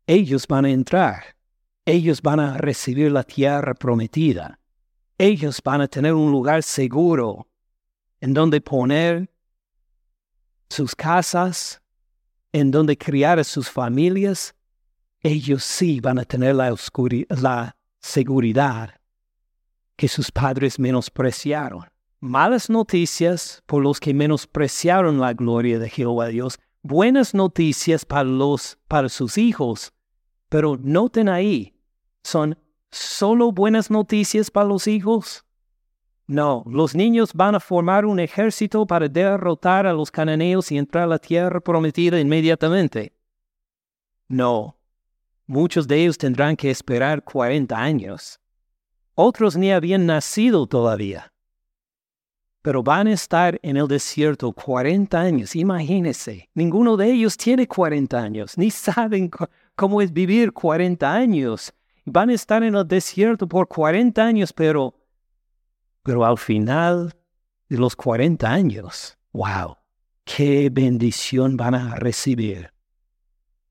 Ellos 0.08 0.47
van 0.47 0.65
a 0.65 0.69
entrar. 0.69 1.36
Ellos 1.86 2.21
van 2.21 2.39
a 2.39 2.58
recibir 2.58 3.12
la 3.12 3.23
tierra 3.23 3.73
prometida. 3.73 4.60
Ellos 5.17 5.62
van 5.63 5.82
a 5.82 5.88
tener 5.88 6.13
un 6.13 6.32
lugar 6.32 6.63
seguro 6.63 7.47
en 8.21 8.34
donde 8.34 8.62
poner 8.62 9.29
sus 10.69 10.95
casas, 10.95 11.82
en 12.51 12.71
donde 12.71 12.97
criar 12.97 13.39
a 13.39 13.43
sus 13.43 13.69
familias. 13.69 14.55
Ellos 15.21 15.63
sí 15.63 15.99
van 15.99 16.19
a 16.19 16.25
tener 16.25 16.55
la, 16.55 16.75
la 17.29 17.75
seguridad 17.99 18.98
que 19.99 20.07
sus 20.07 20.31
padres 20.31 20.79
menospreciaron. 20.79 21.83
Malas 22.21 22.69
noticias 22.69 23.62
por 23.65 23.83
los 23.83 23.99
que 23.99 24.13
menospreciaron 24.13 25.19
la 25.19 25.33
gloria 25.33 25.77
de 25.77 25.89
Jehová 25.89 26.27
Dios 26.27 26.57
buenas 26.81 27.33
noticias 27.33 28.05
para, 28.05 28.23
los, 28.23 28.77
para 28.88 29.09
sus 29.09 29.38
hijos, 29.38 29.91
pero 30.47 30.77
noten 30.81 31.27
ahí, 31.27 31.75
¿son 32.23 32.57
solo 32.89 33.51
buenas 33.51 33.91
noticias 33.91 34.49
para 34.49 34.69
los 34.69 34.88
hijos? 34.88 35.43
No, 36.27 36.63
los 36.65 36.95
niños 36.95 37.33
van 37.33 37.55
a 37.55 37.59
formar 37.59 38.05
un 38.05 38.21
ejército 38.21 38.88
para 38.88 39.09
derrotar 39.09 39.85
a 39.85 39.91
los 39.91 40.12
cananeos 40.12 40.71
y 40.71 40.77
entrar 40.77 41.03
a 41.03 41.07
la 41.07 41.19
tierra 41.19 41.59
prometida 41.59 42.21
inmediatamente. 42.21 43.12
No, 44.29 44.77
muchos 45.45 45.89
de 45.89 46.03
ellos 46.03 46.17
tendrán 46.17 46.55
que 46.55 46.71
esperar 46.71 47.21
40 47.21 47.77
años. 47.77 48.39
Otros 49.21 49.58
ni 49.58 49.71
habían 49.73 50.05
nacido 50.05 50.65
todavía 50.65 51.34
pero 52.62 52.84
van 52.84 53.08
a 53.08 53.13
estar 53.13 53.60
en 53.63 53.77
el 53.77 53.88
desierto 53.88 54.51
40 54.51 55.19
años. 55.19 55.55
Imagínense, 55.55 56.49
ninguno 56.53 56.97
de 56.97 57.12
ellos 57.12 57.38
tiene 57.38 57.67
40 57.67 58.17
años, 58.17 58.58
ni 58.58 58.69
saben 58.69 59.32
cómo 59.75 60.01
es 60.01 60.12
vivir 60.12 60.51
40 60.51 61.12
años. 61.12 61.73
Van 62.05 62.29
a 62.29 62.34
estar 62.34 62.63
en 62.63 62.75
el 62.75 62.88
desierto 62.88 63.47
por 63.47 63.67
40 63.67 64.23
años, 64.23 64.53
pero, 64.53 64.93
pero 66.03 66.25
al 66.25 66.38
final 66.38 67.13
de 67.69 67.77
los 67.77 67.95
40 67.95 68.49
años, 68.49 69.17
wow, 69.32 69.77
qué 70.25 70.69
bendición 70.69 71.55
van 71.55 71.75
a 71.75 71.95
recibir. 71.95 72.71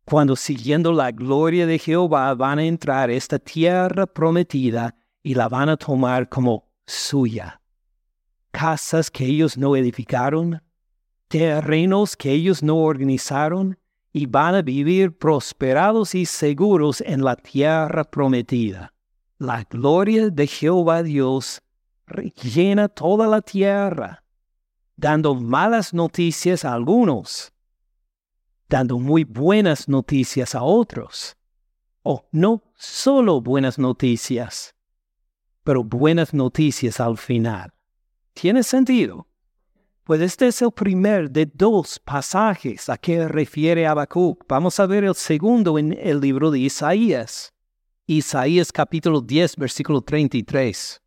Cuando 0.05 0.37
siguiendo 0.37 0.93
la 0.93 1.11
gloria 1.11 1.67
de 1.67 1.79
Jehová 1.79 2.35
van 2.35 2.59
a 2.59 2.65
entrar 2.65 3.11
a 3.11 3.13
esta 3.13 3.39
tierra 3.39 4.07
prometida 4.07 4.95
y 5.29 5.35
la 5.35 5.47
van 5.47 5.69
a 5.69 5.77
tomar 5.77 6.27
como 6.31 6.71
suya 6.87 7.61
casas 8.51 9.11
que 9.11 9.27
ellos 9.27 9.59
no 9.59 9.77
edificaron, 9.77 10.63
terrenos 11.29 12.17
que 12.17 12.33
ellos 12.33 12.63
no 12.63 12.79
organizaron, 12.79 13.79
y 14.11 14.25
van 14.25 14.55
a 14.55 14.63
vivir 14.63 15.19
prosperados 15.19 16.15
y 16.15 16.25
seguros 16.25 17.03
en 17.03 17.23
la 17.23 17.37
tierra 17.37 18.05
prometida. 18.05 18.95
La 19.37 19.65
gloria 19.65 20.31
de 20.31 20.47
Jehová 20.47 21.03
Dios 21.03 21.61
llena 22.43 22.89
toda 22.89 23.27
la 23.27 23.43
tierra, 23.43 24.25
dando 24.97 25.35
malas 25.35 25.93
noticias 25.93 26.65
a 26.65 26.73
algunos, 26.73 27.53
dando 28.67 28.99
muy 28.99 29.25
buenas 29.25 29.91
noticias 29.91 30.55
a 30.55 30.63
otros. 30.63 31.37
O 32.03 32.27
no 32.33 32.63
solo 32.77 33.43
buenas 33.43 33.79
noticias, 33.79 34.75
pero 35.69 35.85
buenas 35.85 36.33
noticias 36.33 36.99
al 36.99 37.19
final. 37.19 37.71
¿Tiene 38.33 38.63
sentido? 38.63 39.27
Pues 40.03 40.23
este 40.23 40.47
es 40.47 40.63
el 40.63 40.73
primer 40.73 41.31
de 41.31 41.45
dos 41.45 41.99
pasajes 41.99 42.89
a 42.89 42.97
que 42.97 43.29
refiere 43.29 43.87
Habacuc. 43.87 44.47
Vamos 44.49 44.81
a 44.81 44.87
ver 44.87 45.05
el 45.05 45.15
segundo 45.15 45.79
en 45.79 45.93
el 45.93 46.21
libro 46.21 46.51
de 46.51 46.61
Isaías. 46.61 47.53
Isaías 48.07 48.73
capítulo 48.73 49.21
10, 49.21 49.57
versículo 49.57 50.01
33. 50.01 51.03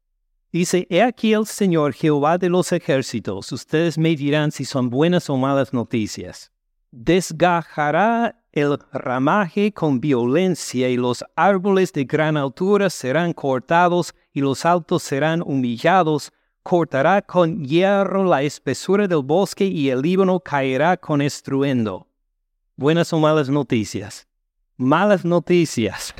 Dice, 0.51 0.86
He 0.91 1.01
aquí 1.01 1.34
el 1.34 1.47
Señor 1.47 1.93
Jehová 1.93 2.38
de 2.38 2.49
los 2.49 2.72
ejércitos, 2.72 3.51
ustedes 3.51 3.97
me 3.97 4.16
dirán 4.16 4.51
si 4.51 4.64
son 4.64 4.91
buenas 4.91 5.28
o 5.32 5.38
malas 5.38 5.74
noticias. 5.74 6.51
Desgajará 6.91 8.40
el 8.52 8.78
ramaje 8.91 9.74
con 9.74 9.99
violencia 10.02 10.89
y 10.89 10.97
los 10.97 11.24
árboles 11.36 11.93
de 11.93 12.06
gran 12.06 12.38
altura 12.38 12.89
serán 12.89 13.34
cortados 13.34 14.14
y 14.34 14.41
los 14.41 14.66
altos 14.66 15.04
serán 15.04 15.41
humillados 15.41 16.32
cortará 16.64 17.22
con 17.22 17.64
hierro 17.64 18.24
la 18.24 18.43
espesura 18.43 19.08
del 19.08 19.24
bosque 19.24 19.66
y 19.66 19.89
el 19.89 20.02
Líbano 20.02 20.39
caerá 20.39 20.97
con 20.97 21.22
estruendo. 21.22 22.08
Buenas 22.76 23.12
o 23.14 23.20
malas 23.20 23.49
noticias. 23.49 24.28
Malas 24.78 25.24
noticias. 25.24 26.14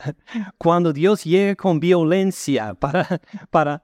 Cuando 0.58 0.92
Dios 0.92 1.24
llega 1.24 1.54
con 1.54 1.78
violencia 1.78 2.74
para, 2.74 3.20
para 3.50 3.82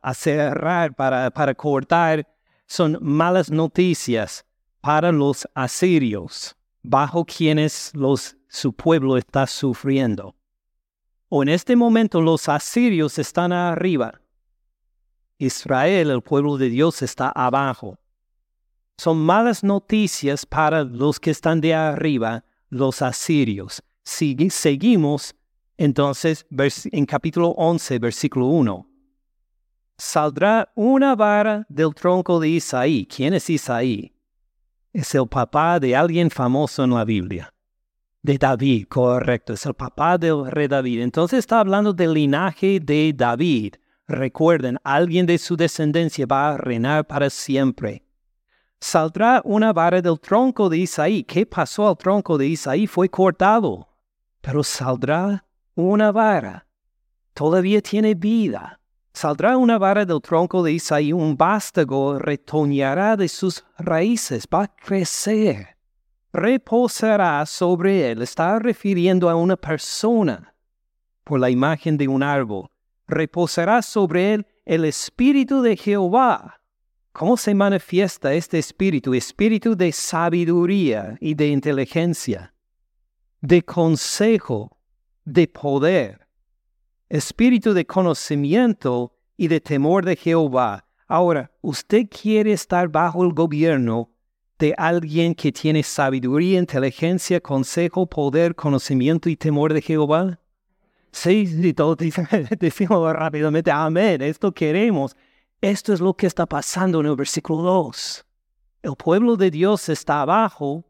para, 0.97 1.31
para 1.31 1.55
cortar, 1.55 2.27
son 2.67 2.99
malas 3.01 3.51
noticias 3.51 4.45
para 4.81 5.13
los 5.13 5.49
asirios. 5.55 6.57
Bajo 6.85 7.25
quienes 7.25 7.91
los, 7.95 8.37
su 8.47 8.73
pueblo 8.75 9.17
está 9.17 9.47
sufriendo. 9.47 10.37
O 11.29 11.43
en 11.43 11.49
este 11.49 11.75
momento 11.75 12.21
los 12.21 12.49
asirios 12.49 13.19
están 13.19 13.53
arriba. 13.53 14.21
Israel, 15.39 16.11
el 16.11 16.23
pueblo 16.23 16.57
de 16.59 16.69
Dios, 16.69 17.03
está 17.03 17.31
abajo. 17.31 17.99
Son 18.97 19.19
malas 19.19 19.65
noticias 19.65 20.47
para 20.47 20.85
los 20.85 21.19
que 21.19 21.31
están 21.31 21.61
de 21.61 21.75
arriba, 21.75 22.45
los 22.69 23.03
asirios. 23.03 23.83
Si 24.05 24.37
seguimos, 24.51 25.35
entonces, 25.77 26.47
en 26.93 27.07
capítulo 27.07 27.49
11, 27.57 27.99
versículo 27.99 28.47
1. 28.47 28.87
Saldrá 29.97 30.71
una 30.75 31.17
vara 31.17 31.67
del 31.69 31.95
tronco 31.95 32.39
de 32.39 32.51
Isaí. 32.51 33.07
¿Quién 33.07 33.35
es 33.35 33.49
Isaí? 33.49 34.14
Es 34.95 35.13
el 35.17 35.27
papá 35.27 35.81
de 35.81 35.97
alguien 35.97 36.31
famoso 36.31 36.85
en 36.85 36.91
la 36.91 37.05
Biblia. 37.05 37.53
De 38.23 38.39
David, 38.39 38.87
correcto. 38.89 39.55
Es 39.55 39.67
el 39.67 39.75
papá 39.75 40.17
del 40.17 40.49
rey 40.49 40.69
David. 40.69 41.03
Entonces 41.03 41.41
está 41.41 41.59
hablando 41.59 41.93
del 41.93 42.15
linaje 42.15 42.79
de 42.79 43.13
David. 43.13 43.75
Recuerden, 44.07 44.79
alguien 44.85 45.27
de 45.27 45.37
su 45.39 45.57
descendencia 45.57 46.27
va 46.27 46.51
a 46.51 46.59
reinar 46.59 47.09
para 47.09 47.29
siempre. 47.29 48.05
Saldrá 48.79 49.43
una 49.45 49.73
vara 49.73 50.01
del 50.01 50.21
tronco 50.21 50.69
de 50.69 50.79
Isaí. 50.79 51.25
¿Qué 51.25 51.45
pasó 51.45 51.89
al 51.89 51.97
tronco 51.97 52.39
de 52.39 52.47
Isaí? 52.47 52.87
Fue 52.87 53.09
cortado. 53.09 53.89
Pero 54.43 54.63
saldrá 54.63 55.45
una 55.75 56.13
vara. 56.13 56.69
Todavía 57.33 57.83
tiene 57.83 58.15
vida. 58.15 58.79
Saldrá 59.15 59.57
una 59.57 59.79
vara 59.79 60.05
del 60.05 60.21
tronco 60.21 60.61
de 60.65 60.73
Isaí, 60.73 61.13
un 61.13 61.37
vástago 61.37 62.19
retoñará 62.19 63.17
de 63.17 63.29
sus 63.29 63.65
raíces, 63.79 64.45
va 64.53 64.65
a 64.65 64.75
crecer. 64.75 65.77
Reposará 66.33 67.47
sobre 67.47 68.11
él, 68.11 68.23
está 68.23 68.59
refiriendo 68.59 69.31
a 69.31 69.37
una 69.37 69.57
persona 69.57 70.53
por 71.23 71.39
la 71.39 71.49
imagen 71.49 71.97
de 71.97 72.09
un 72.09 72.25
árbol. 72.25 72.69
Reposará 73.07 73.83
sobre 73.83 74.35
él 74.35 74.47
el 74.65 74.85
espíritu 74.85 75.63
de 75.63 75.77
Jehová. 75.77 76.61
¿Cómo 77.13 77.37
se 77.37 77.55
manifiesta 77.55 78.35
este 78.35 78.59
espíritu? 78.59 79.15
Espíritu 79.15 79.77
de 79.77 79.93
sabiduría 79.93 81.17
y 81.21 81.35
de 81.35 81.47
inteligencia, 81.47 82.53
de 83.41 83.63
consejo, 83.63 84.77
de 85.25 85.47
poder 85.47 86.24
espíritu 87.15 87.75
de 87.75 87.87
conocimiento 87.87 89.13
y 89.37 89.47
de 89.47 89.61
temor 89.61 90.05
de 90.05 90.17
Jehová. 90.17 90.85
Ahora, 91.07 91.53
¿usted 91.61 92.09
quiere 92.09 92.53
estar 92.53 92.89
bajo 92.89 93.23
el 93.23 93.33
gobierno 93.33 94.11
de 94.59 94.75
alguien 94.77 95.33
que 95.37 95.53
tiene 95.53 95.85
sabiduría, 95.85 96.59
inteligencia, 96.59 97.41
consejo, 97.41 98.07
poder, 98.07 98.57
conocimiento 98.57 99.29
y 99.29 99.37
temor 99.37 99.73
de 99.73 99.81
Jehová? 99.81 100.41
Sí, 101.13 101.47
sí, 101.47 101.73
todos 101.73 101.99
decimos 102.59 103.13
rápidamente, 103.13 103.71
amén, 103.71 104.21
esto 104.21 104.53
queremos. 104.53 105.17
Esto 105.61 105.93
es 105.93 106.01
lo 106.01 106.15
que 106.15 106.27
está 106.27 106.47
pasando 106.47 106.99
en 106.99 107.07
el 107.07 107.15
versículo 107.15 107.63
2. 107.63 108.27
El 108.83 108.97
pueblo 108.97 109.37
de 109.37 109.53
Dios 109.53 109.89
está 109.89 110.23
abajo, 110.23 110.85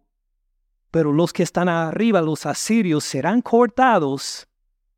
pero 0.91 1.13
los 1.13 1.35
que 1.35 1.43
están 1.43 1.69
arriba, 1.69 2.23
los 2.23 2.47
asirios, 2.47 3.05
serán 3.05 3.43
cortados 3.43 4.49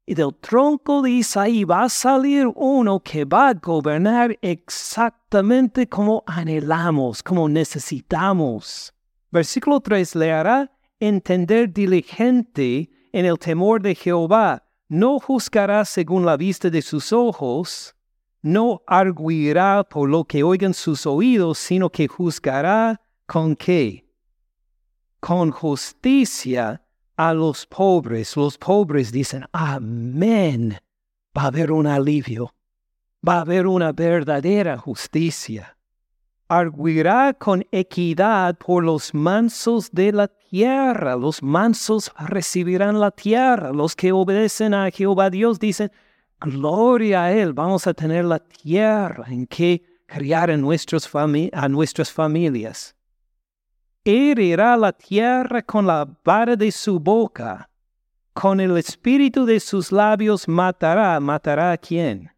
y 0.07 0.15
del 0.15 0.33
tronco 0.37 1.03
de 1.03 1.11
Isaí 1.11 1.65
va 1.65 1.83
a 1.83 1.89
salir 1.89 2.47
uno 2.55 3.01
que 3.01 3.25
va 3.25 3.49
a 3.49 3.55
gobernar 3.55 4.39
exactamente 4.41 5.89
como 5.89 6.23
anhelamos, 6.27 7.25
como 7.25 7.49
necesitamos. 7.49 8.95
Versículo 9.33 9.81
3 9.81 10.15
le 10.15 10.33
hará 10.33 10.71
entender 11.01 11.73
diligente 11.73 12.89
en 13.13 13.27
el 13.27 13.37
temor 13.37 13.83
de 13.83 13.97
Jehová. 13.97 14.63
No 14.89 15.19
juzgará 15.19 15.85
según 15.85 16.25
la 16.25 16.37
vista 16.37 16.71
de 16.71 16.81
sus 16.83 17.13
ojos, 17.13 17.97
no 18.43 18.83
arguirá 18.87 19.83
por 19.83 20.09
lo 20.09 20.25
que 20.25 20.45
oigan 20.45 20.73
sus 20.73 21.05
oídos, 21.05 21.59
sino 21.59 21.91
que 21.91 22.07
juzgará 22.07 23.01
con 23.27 23.57
qué? 23.57 24.09
Con 25.19 25.51
justicia 25.51 26.86
a 27.17 27.33
los 27.33 27.67
pobres. 27.67 28.37
Los 28.37 28.59
pobres 28.59 29.11
dicen, 29.11 29.45
amén. 29.53 30.79
Va 31.37 31.43
a 31.43 31.47
haber 31.47 31.73
un 31.73 31.87
alivio. 31.87 32.55
Va 33.27 33.39
a 33.39 33.41
haber 33.41 33.67
una 33.67 33.93
verdadera 33.93 34.79
justicia. 34.79 35.77
Arguirá 36.49 37.35
con 37.35 37.67
equidad 37.73 38.57
por 38.57 38.85
los 38.85 39.13
mansos 39.13 39.91
de 39.91 40.13
la 40.13 40.29
tierra. 40.29 41.17
Los 41.17 41.43
mansos 41.43 42.13
recibirán 42.19 43.01
la 43.01 43.11
tierra. 43.11 43.73
Los 43.73 43.97
que 43.97 44.13
obedecen 44.13 44.75
a 44.75 44.91
Jehová 44.91 45.29
Dios 45.31 45.59
dicen, 45.59 45.91
gloria 46.41 47.25
a 47.25 47.33
Él. 47.33 47.53
Vamos 47.53 47.87
a 47.87 47.95
tener 47.95 48.25
la 48.25 48.39
tierra 48.39 49.25
en 49.29 49.47
que 49.47 49.83
criar 50.07 50.51
a, 50.51 50.57
nuestros 50.57 51.11
nuestras 51.69 52.13
familias 52.13 52.96
herirá 54.07 54.77
la 54.77 54.93
tierra 54.93 55.63
con 55.63 55.87
la 55.87 56.09
vara 56.25 56.55
de 56.55 56.71
su 56.71 57.01
boca, 57.01 57.69
con 58.33 58.61
el 58.61 58.77
espíritu 58.77 59.45
de 59.45 59.59
sus 59.59 59.91
labios 59.91 60.47
matará, 60.47 61.19
matará 61.19 61.73
a 61.73 61.77
quién? 61.77 62.31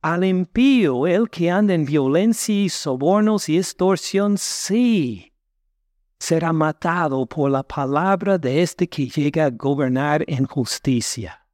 Al 0.00 0.24
impío, 0.24 1.06
el 1.06 1.28
que 1.28 1.50
anda 1.50 1.74
en 1.74 1.84
violencia 1.84 2.54
y 2.54 2.68
sobornos 2.70 3.48
y 3.48 3.58
extorsión, 3.58 4.38
sí, 4.38 5.32
será 6.18 6.52
matado 6.52 7.26
por 7.26 7.50
la 7.50 7.62
palabra 7.62 8.38
de 8.38 8.62
este 8.62 8.88
que 8.88 9.08
llega 9.08 9.46
a 9.46 9.50
gobernar 9.50 10.24
en 10.26 10.46
justicia. 10.46 11.46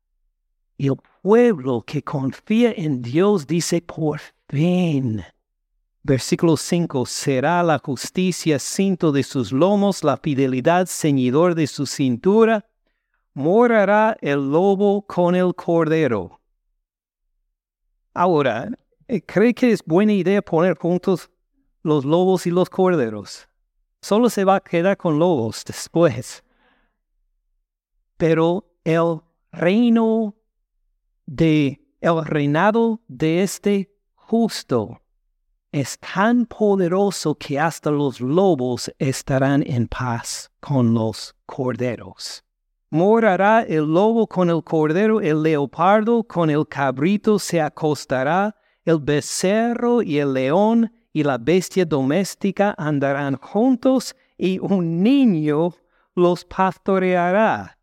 Y 0.76 0.86
el 0.88 0.96
pueblo 1.22 1.82
que 1.82 2.02
confía 2.02 2.72
en 2.76 3.02
Dios 3.02 3.46
dice, 3.46 3.80
por 3.80 4.20
fin, 4.48 5.24
Versículo 6.04 6.56
5. 6.56 7.06
Será 7.06 7.62
la 7.62 7.78
justicia 7.78 8.58
cinto 8.58 9.12
de 9.12 9.22
sus 9.22 9.52
lomos, 9.52 10.02
la 10.02 10.16
fidelidad 10.16 10.86
ceñidor 10.86 11.54
de 11.54 11.68
su 11.68 11.86
cintura. 11.86 12.68
Morará 13.34 14.16
el 14.20 14.50
lobo 14.50 15.06
con 15.06 15.36
el 15.36 15.54
cordero. 15.54 16.40
Ahora, 18.14 18.68
eh, 19.06 19.22
¿cree 19.22 19.54
que 19.54 19.70
es 19.70 19.82
buena 19.84 20.12
idea 20.12 20.42
poner 20.42 20.76
juntos 20.76 21.30
los 21.82 22.04
lobos 22.04 22.46
y 22.48 22.50
los 22.50 22.68
corderos? 22.68 23.48
Solo 24.00 24.28
se 24.28 24.44
va 24.44 24.56
a 24.56 24.60
quedar 24.60 24.96
con 24.96 25.20
lobos 25.20 25.64
después. 25.64 26.42
Pero 28.16 28.74
el 28.82 29.20
reino 29.52 30.34
de 31.26 31.80
el 32.00 32.24
reinado 32.24 33.00
de 33.06 33.44
este 33.44 33.94
justo 34.16 35.01
es 35.72 35.98
tan 35.98 36.44
poderoso 36.44 37.34
que 37.34 37.58
hasta 37.58 37.90
los 37.90 38.20
lobos 38.20 38.92
estarán 38.98 39.64
en 39.66 39.88
paz 39.88 40.50
con 40.60 40.92
los 40.92 41.34
corderos. 41.46 42.44
Morará 42.90 43.62
el 43.62 43.86
lobo 43.86 44.26
con 44.26 44.50
el 44.50 44.62
cordero, 44.62 45.22
el 45.22 45.42
leopardo 45.42 46.24
con 46.24 46.50
el 46.50 46.68
cabrito 46.68 47.38
se 47.38 47.58
acostará, 47.62 48.54
el 48.84 48.98
becerro 48.98 50.02
y 50.02 50.18
el 50.18 50.34
león 50.34 50.92
y 51.10 51.22
la 51.22 51.38
bestia 51.38 51.86
doméstica 51.86 52.74
andarán 52.76 53.36
juntos 53.36 54.14
y 54.36 54.58
un 54.58 55.02
niño 55.02 55.74
los 56.14 56.44
pastoreará. 56.44 57.78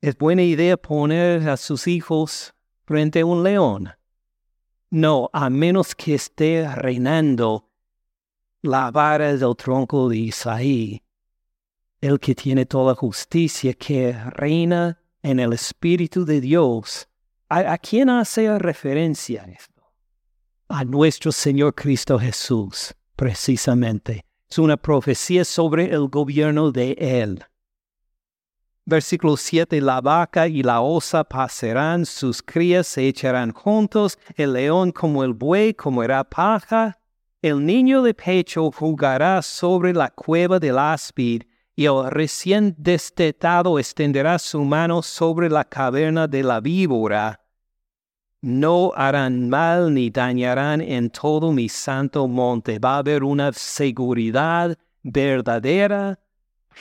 Es 0.00 0.16
buena 0.16 0.42
idea 0.42 0.78
poner 0.78 1.46
a 1.50 1.58
sus 1.58 1.86
hijos 1.86 2.54
frente 2.86 3.20
a 3.20 3.26
un 3.26 3.42
león 3.42 3.92
no, 4.92 5.30
a 5.32 5.48
menos 5.48 5.94
que 5.94 6.14
esté 6.14 6.68
reinando 6.74 7.66
la 8.60 8.90
vara 8.90 9.34
del 9.34 9.56
tronco 9.56 10.10
de 10.10 10.18
Isaí, 10.18 11.02
el 12.02 12.20
que 12.20 12.34
tiene 12.34 12.66
toda 12.66 12.94
justicia, 12.94 13.72
que 13.72 14.12
reina 14.12 15.00
en 15.22 15.40
el 15.40 15.54
Espíritu 15.54 16.26
de 16.26 16.42
Dios. 16.42 17.08
¿A, 17.48 17.78
quién 17.78 18.10
hace 18.10 18.58
referencia 18.58 19.44
esto? 19.44 19.82
A 20.68 20.84
nuestro 20.84 21.32
Señor 21.32 21.74
Cristo 21.74 22.18
Jesús, 22.18 22.94
precisamente. 23.16 24.26
Es 24.50 24.58
una 24.58 24.76
profecía 24.76 25.46
sobre 25.46 25.86
el 25.86 26.08
gobierno 26.08 26.70
de 26.70 26.92
Él. 26.98 27.42
Versículo 28.84 29.36
7, 29.36 29.80
la 29.80 30.00
vaca 30.00 30.48
y 30.48 30.62
la 30.62 30.80
osa 30.80 31.22
pasarán, 31.22 32.04
sus 32.04 32.42
crías 32.42 32.88
se 32.88 33.06
echarán 33.06 33.52
juntos, 33.52 34.18
el 34.34 34.54
león 34.54 34.90
como 34.90 35.22
el 35.22 35.34
buey 35.34 35.72
comerá 35.72 36.24
paja, 36.24 36.98
el 37.40 37.64
niño 37.64 38.02
de 38.02 38.12
pecho 38.12 38.72
jugará 38.72 39.40
sobre 39.40 39.92
la 39.92 40.10
cueva 40.10 40.58
del 40.58 40.78
áspid, 40.78 41.42
y 41.76 41.86
el 41.86 42.10
recién 42.10 42.74
destetado 42.76 43.78
extenderá 43.78 44.38
su 44.38 44.62
mano 44.64 45.00
sobre 45.00 45.48
la 45.48 45.64
caverna 45.64 46.26
de 46.26 46.42
la 46.42 46.60
víbora. 46.60 47.40
No 48.40 48.92
harán 48.96 49.48
mal 49.48 49.94
ni 49.94 50.10
dañarán 50.10 50.80
en 50.80 51.10
todo 51.10 51.52
mi 51.52 51.68
santo 51.68 52.26
monte. 52.26 52.80
Va 52.80 52.96
a 52.96 52.98
haber 52.98 53.22
una 53.22 53.52
seguridad 53.52 54.76
verdadera 55.02 56.18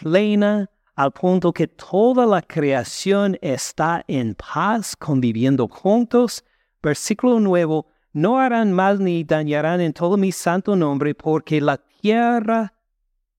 plena 0.01 0.69
al 0.95 1.11
punto 1.11 1.53
que 1.53 1.67
toda 1.67 2.25
la 2.25 2.41
creación 2.41 3.37
está 3.41 4.03
en 4.07 4.35
paz 4.35 4.95
conviviendo 4.95 5.67
juntos. 5.67 6.43
Versículo 6.81 7.39
nuevo, 7.39 7.87
no 8.13 8.39
harán 8.39 8.71
mal 8.73 9.03
ni 9.03 9.23
dañarán 9.23 9.81
en 9.81 9.93
todo 9.93 10.17
mi 10.17 10.31
santo 10.31 10.75
nombre, 10.75 11.15
porque 11.15 11.61
la 11.61 11.77
tierra, 11.77 12.73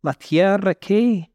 la 0.01 0.15
tierra 0.15 0.75
que 0.75 1.31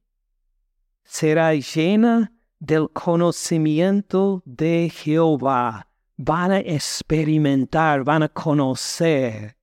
será 1.04 1.54
llena 1.54 2.34
del 2.60 2.90
conocimiento 2.90 4.42
de 4.46 4.92
Jehová. 4.94 5.88
Van 6.18 6.52
a 6.52 6.60
experimentar, 6.60 8.04
van 8.04 8.24
a 8.24 8.30
conocer 8.30 9.56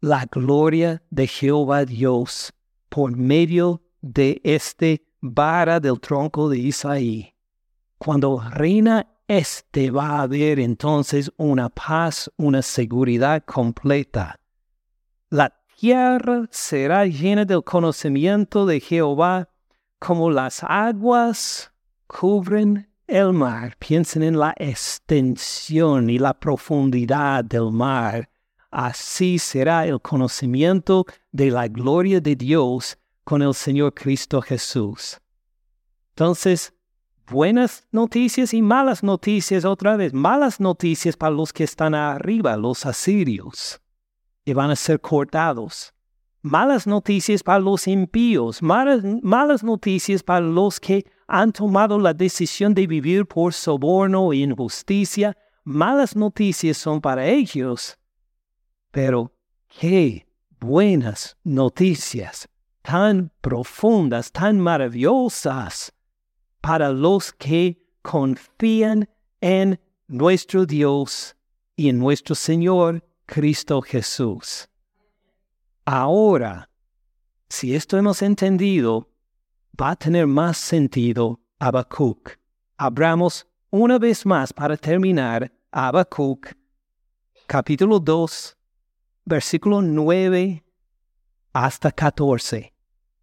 la 0.00 0.24
gloria 0.26 1.02
de 1.10 1.26
Jehová 1.26 1.84
Dios 1.84 2.52
por 2.88 3.16
medio 3.16 3.82
de 4.00 4.40
este 4.44 5.04
vara 5.24 5.80
del 5.80 5.98
tronco 6.00 6.50
de 6.50 6.58
Isaí. 6.58 7.34
Cuando 7.96 8.42
reina 8.50 9.06
este 9.26 9.90
va 9.90 10.18
a 10.18 10.22
haber 10.22 10.60
entonces 10.60 11.32
una 11.38 11.70
paz, 11.70 12.30
una 12.36 12.60
seguridad 12.60 13.42
completa. 13.46 14.38
La 15.30 15.50
tierra 15.78 16.46
será 16.50 17.06
llena 17.06 17.46
del 17.46 17.64
conocimiento 17.64 18.66
de 18.66 18.80
Jehová 18.80 19.48
como 19.98 20.30
las 20.30 20.62
aguas 20.62 21.72
cubren 22.06 22.86
el 23.06 23.32
mar. 23.32 23.76
Piensen 23.78 24.22
en 24.24 24.38
la 24.38 24.52
extensión 24.58 26.10
y 26.10 26.18
la 26.18 26.34
profundidad 26.34 27.42
del 27.44 27.72
mar. 27.72 28.28
Así 28.70 29.38
será 29.38 29.86
el 29.86 30.02
conocimiento 30.02 31.06
de 31.32 31.50
la 31.50 31.66
gloria 31.68 32.20
de 32.20 32.36
Dios 32.36 32.98
con 33.24 33.42
el 33.42 33.54
Señor 33.54 33.94
Cristo 33.94 34.40
Jesús. 34.40 35.20
Entonces, 36.10 36.74
buenas 37.26 37.88
noticias 37.90 38.54
y 38.54 38.62
malas 38.62 39.02
noticias 39.02 39.64
otra 39.64 39.96
vez. 39.96 40.12
Malas 40.12 40.60
noticias 40.60 41.16
para 41.16 41.34
los 41.34 41.52
que 41.52 41.64
están 41.64 41.94
arriba, 41.94 42.56
los 42.56 42.86
asirios, 42.86 43.80
y 44.44 44.52
van 44.52 44.70
a 44.70 44.76
ser 44.76 45.00
cortados. 45.00 45.92
Malas 46.42 46.86
noticias 46.86 47.42
para 47.42 47.58
los 47.58 47.88
impíos, 47.88 48.62
malas, 48.62 49.02
malas 49.22 49.64
noticias 49.64 50.22
para 50.22 50.42
los 50.42 50.78
que 50.78 51.06
han 51.26 51.52
tomado 51.52 51.98
la 51.98 52.12
decisión 52.12 52.74
de 52.74 52.86
vivir 52.86 53.24
por 53.24 53.54
soborno 53.54 54.30
e 54.32 54.36
injusticia. 54.36 55.36
Malas 55.64 56.14
noticias 56.14 56.76
son 56.76 57.00
para 57.00 57.26
ellos. 57.26 57.98
Pero 58.90 59.32
qué 59.80 60.26
buenas 60.60 61.36
noticias, 61.42 62.46
tan 62.84 63.32
profundas, 63.40 64.30
tan 64.30 64.60
maravillosas 64.60 65.90
para 66.60 66.90
los 66.90 67.32
que 67.32 67.82
confían 68.02 69.08
en 69.40 69.80
nuestro 70.06 70.66
Dios 70.66 71.34
y 71.76 71.88
en 71.88 71.98
nuestro 71.98 72.34
Señor 72.34 73.02
Cristo 73.24 73.80
Jesús. 73.80 74.68
Ahora, 75.86 76.68
si 77.48 77.74
esto 77.74 77.96
hemos 77.96 78.20
entendido, 78.20 79.08
va 79.80 79.92
a 79.92 79.96
tener 79.96 80.26
más 80.26 80.58
sentido 80.58 81.40
Habacuc. 81.58 82.38
Abramos 82.76 83.46
una 83.70 83.98
vez 83.98 84.26
más 84.26 84.52
para 84.52 84.76
terminar 84.76 85.50
Habacuc, 85.72 86.52
capítulo 87.46 87.98
2, 87.98 88.58
versículo 89.24 89.80
9 89.80 90.62
hasta 91.54 91.90
14. 91.90 92.73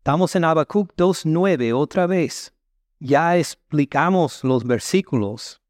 Estamos 0.02 0.36
en 0.36 0.46
Habacuc 0.46 0.96
2.9 0.96 1.76
otra 1.76 2.08
vez 2.08 2.52
ya 3.00 3.38
explicamos 3.38 4.44
los 4.44 4.64
versículos. 4.64 5.62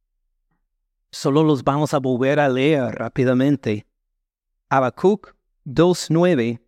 Solo 1.12 1.44
los 1.44 1.66
vamos 1.66 1.94
a 1.94 1.98
volver 1.98 2.40
a 2.40 2.48
leer 2.48 2.96
rápidamente. 2.96 3.86
Habacuc 4.70 5.36
2.9. 5.66 6.62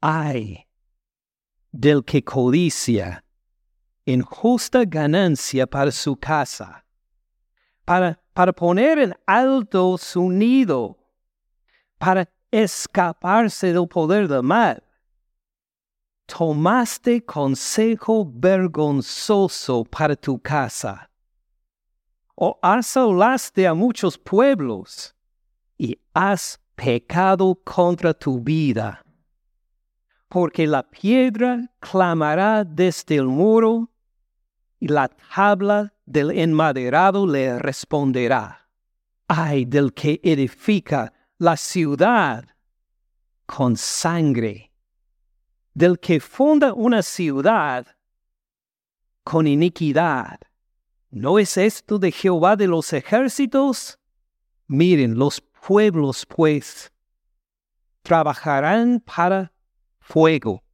Ay 0.00 0.64
del 1.72 2.04
que 2.04 2.22
codicia 2.22 3.24
injusta 4.04 4.84
ganancia 4.84 5.66
para 5.66 5.90
su 5.90 6.16
casa, 6.16 6.84
para, 7.84 8.22
para 8.32 8.52
poner 8.52 9.00
en 9.00 9.14
alto 9.26 9.98
su 9.98 10.30
nido, 10.30 10.96
para 11.98 12.30
escaparse 12.52 13.72
del 13.72 13.88
poder 13.88 14.28
del 14.28 14.44
mal 14.44 14.87
tomaste 16.28 17.24
consejo 17.24 18.24
vergonzoso 18.24 19.84
para 19.84 20.14
tu 20.14 20.38
casa, 20.38 21.08
o 22.36 22.58
asolaste 22.62 23.66
a 23.66 23.74
muchos 23.74 24.18
pueblos 24.18 25.14
y 25.78 25.98
has 26.14 26.60
pecado 26.76 27.54
contra 27.64 28.12
tu 28.12 28.38
vida. 28.40 29.02
Porque 30.28 30.66
la 30.66 30.82
piedra 30.82 31.72
clamará 31.80 32.62
desde 32.62 33.16
el 33.16 33.26
muro 33.26 33.90
y 34.78 34.88
la 34.88 35.08
tabla 35.08 35.94
del 36.04 36.30
enmaderado 36.30 37.26
le 37.26 37.58
responderá. 37.58 38.68
Ay 39.26 39.64
del 39.64 39.92
que 39.94 40.20
edifica 40.22 41.12
la 41.38 41.56
ciudad 41.56 42.44
con 43.46 43.76
sangre 43.76 44.67
del 45.78 46.00
que 46.00 46.18
funda 46.18 46.74
una 46.74 47.02
ciudad 47.02 47.86
con 49.22 49.46
iniquidad. 49.46 50.40
¿No 51.08 51.38
es 51.38 51.56
esto 51.56 52.00
de 52.00 52.10
Jehová 52.10 52.56
de 52.56 52.66
los 52.66 52.92
ejércitos? 52.92 53.96
Miren, 54.66 55.16
los 55.16 55.40
pueblos 55.40 56.26
pues 56.26 56.92
trabajarán 58.02 58.98
para 58.98 59.52
fuego. 60.00 60.64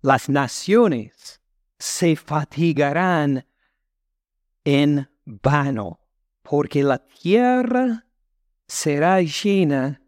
Las 0.00 0.30
naciones 0.30 1.42
se 1.78 2.16
fatigarán 2.16 3.46
en 4.64 5.10
vano, 5.26 6.00
porque 6.42 6.82
la 6.82 7.06
tierra 7.06 8.06
será 8.66 9.20
llena 9.20 10.00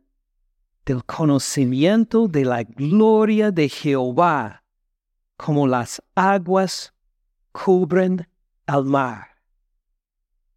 del 0.90 1.04
conocimiento 1.04 2.26
de 2.26 2.44
la 2.44 2.64
gloria 2.64 3.52
de 3.52 3.68
Jehová, 3.68 4.64
como 5.36 5.68
las 5.68 6.02
aguas 6.16 6.92
cubren 7.52 8.26
al 8.66 8.86
mar. 8.86 9.28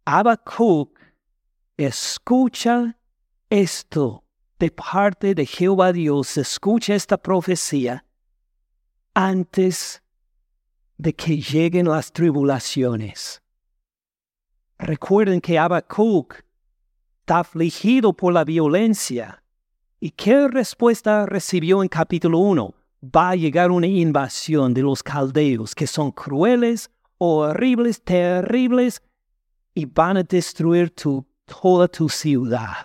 Habacuc 0.04 0.98
escucha 1.76 2.98
esto 3.48 4.24
de 4.58 4.72
parte 4.72 5.36
de 5.36 5.46
Jehová 5.46 5.92
Dios, 5.92 6.36
escucha 6.36 6.96
esta 6.96 7.16
profecía 7.16 8.04
antes 9.14 10.02
de 10.98 11.14
que 11.14 11.36
lleguen 11.36 11.86
las 11.86 12.10
tribulaciones. 12.10 13.40
Recuerden 14.78 15.40
que 15.40 15.60
Habacuc 15.60 16.42
está 17.20 17.38
afligido 17.38 18.12
por 18.12 18.32
la 18.32 18.42
violencia 18.42 19.43
¿Y 20.04 20.10
qué 20.10 20.48
respuesta 20.48 21.24
recibió 21.24 21.82
en 21.82 21.88
capítulo 21.88 22.36
1? 22.40 22.74
Va 23.04 23.30
a 23.30 23.36
llegar 23.36 23.70
una 23.70 23.86
invasión 23.86 24.74
de 24.74 24.82
los 24.82 25.02
caldeos 25.02 25.74
que 25.74 25.86
son 25.86 26.12
crueles, 26.12 26.90
horribles, 27.16 28.02
terribles 28.02 29.00
y 29.72 29.86
van 29.86 30.18
a 30.18 30.22
destruir 30.22 30.90
tu, 30.90 31.24
toda 31.46 31.88
tu 31.88 32.10
ciudad. 32.10 32.84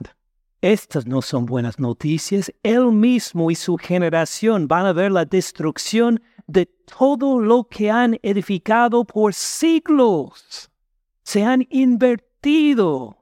Estas 0.62 1.06
no 1.06 1.22
son 1.22 1.46
buenas 1.46 1.78
noticias. 1.78 2.54
Él 2.64 2.90
mismo 2.94 3.52
y 3.52 3.56
su 3.56 3.76
generación 3.76 4.70
van 4.70 4.86
a 4.86 4.94
ver 4.94 5.12
la 5.12 5.26
destrucción 5.26 6.22
de 6.48 6.68
todo 6.68 7.42
lo 7.42 7.66
que 7.66 7.92
han 7.92 8.18
edificado 8.24 9.04
por 9.04 9.34
siglos. 9.34 10.72
Se 11.24 11.44
han 11.44 11.68
invertido 11.70 13.19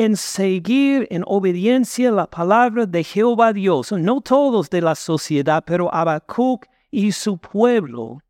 en 0.00 0.16
seguir 0.16 1.06
en 1.10 1.22
obediencia 1.26 2.10
la 2.10 2.26
palabra 2.26 2.86
de 2.86 3.04
Jehová 3.04 3.52
Dios, 3.52 3.92
no 3.92 4.22
todos 4.22 4.70
de 4.70 4.80
la 4.80 4.94
sociedad, 4.94 5.62
pero 5.66 5.94
Habacuc 5.94 6.64
y 6.90 7.12
su 7.12 7.36
pueblo, 7.36 8.22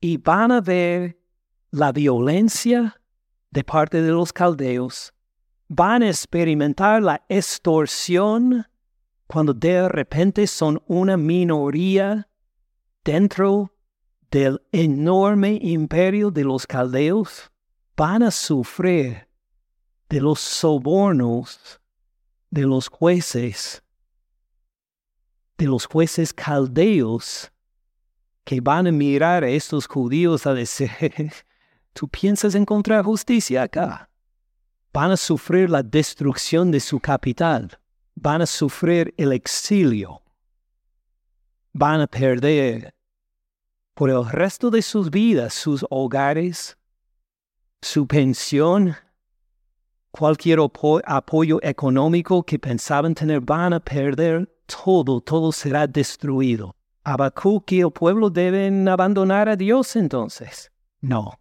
y 0.00 0.16
van 0.16 0.50
a 0.50 0.60
ver 0.60 1.16
la 1.70 1.92
violencia 1.92 3.00
de 3.52 3.62
parte 3.62 4.02
de 4.02 4.10
los 4.10 4.32
caldeos, 4.32 5.14
van 5.68 6.02
a 6.02 6.08
experimentar 6.08 7.00
la 7.00 7.24
extorsión 7.28 8.66
cuando 9.28 9.54
de 9.54 9.88
repente 9.88 10.48
son 10.48 10.82
una 10.88 11.16
minoría 11.16 12.28
dentro 13.04 13.72
del 14.32 14.60
enorme 14.72 15.60
imperio 15.62 16.32
de 16.32 16.42
los 16.42 16.66
caldeos, 16.66 17.48
van 17.96 18.24
a 18.24 18.32
sufrir 18.32 19.25
de 20.08 20.20
los 20.20 20.40
sobornos 20.40 21.80
de 22.50 22.62
los 22.62 22.88
jueces, 22.88 23.82
de 25.58 25.66
los 25.66 25.86
jueces 25.86 26.32
caldeos 26.32 27.52
que 28.44 28.60
van 28.60 28.86
a 28.86 28.92
mirar 28.92 29.44
a 29.44 29.48
estos 29.48 29.86
judíos 29.86 30.46
a 30.46 30.54
decir, 30.54 31.32
¿tú 31.92 32.08
piensas 32.08 32.54
encontrar 32.54 33.04
justicia 33.04 33.64
acá? 33.64 34.08
Van 34.92 35.10
a 35.10 35.16
sufrir 35.16 35.68
la 35.68 35.82
destrucción 35.82 36.70
de 36.70 36.80
su 36.80 37.00
capital, 37.00 37.78
van 38.14 38.40
a 38.40 38.46
sufrir 38.46 39.12
el 39.16 39.32
exilio, 39.32 40.22
van 41.72 42.00
a 42.00 42.06
perder 42.06 42.94
por 43.94 44.08
el 44.08 44.24
resto 44.26 44.70
de 44.70 44.82
sus 44.82 45.10
vidas 45.10 45.52
sus 45.52 45.84
hogares, 45.90 46.78
su 47.82 48.06
pensión, 48.06 48.96
cualquier 50.16 50.58
apoyo 51.04 51.58
económico 51.62 52.42
que 52.42 52.58
pensaban 52.58 53.14
tener, 53.14 53.40
van 53.40 53.74
a 53.74 53.80
perder 53.80 54.48
todo, 54.66 55.20
todo 55.20 55.52
será 55.52 55.86
destruido. 55.86 56.74
Habacuc 57.04 57.70
y 57.72 57.80
el 57.80 57.90
pueblo 57.90 58.30
deben 58.30 58.88
abandonar 58.88 59.48
a 59.48 59.56
Dios 59.56 59.94
entonces. 59.94 60.70
No, 61.00 61.38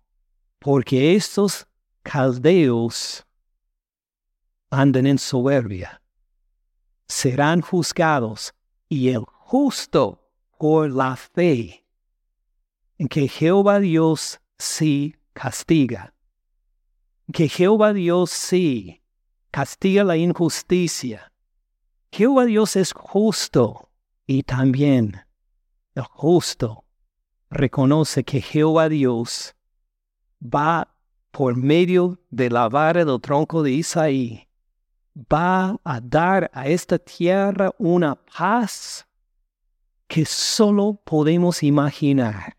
porque 0.59 1.15
estos 1.15 1.65
caldeos 2.03 3.26
andan 4.69 5.07
en 5.07 5.17
soberbia. 5.17 6.01
Serán 7.07 7.61
juzgados 7.61 8.53
y 8.89 9.09
el 9.09 9.23
justo 9.26 10.28
por 10.57 10.91
la 10.91 11.15
fe 11.15 11.86
en 12.97 13.07
que 13.07 13.28
Jehová 13.28 13.80
Dios 13.80 14.39
sí 14.57 15.15
castiga. 15.34 16.14
Que 17.32 17.49
Jehová 17.49 17.93
Dios 17.93 18.32
sí 18.32 19.01
castiga 19.51 20.03
la 20.03 20.17
injusticia. 20.17 21.32
Jehová 22.11 22.45
Dios 22.45 22.76
es 22.76 22.93
justo 22.93 23.89
y 24.26 24.43
también 24.43 25.26
el 25.95 26.03
justo 26.03 26.86
reconoce 27.49 28.23
que 28.23 28.41
Jehová 28.41 28.89
Dios 28.89 29.55
va 30.41 30.95
por 31.32 31.55
medio 31.55 32.19
de 32.30 32.49
la 32.49 32.69
vara 32.69 33.03
del 33.03 33.19
tronco 33.19 33.63
de 33.63 33.71
Isaí, 33.71 34.47
va 35.15 35.80
a 35.84 35.99
dar 36.01 36.49
a 36.53 36.67
esta 36.67 36.97
tierra 36.97 37.71
una 37.78 38.15
paz 38.15 39.05
que 40.07 40.26
solo 40.26 41.01
podemos 41.03 41.63
imaginar. 41.63 42.57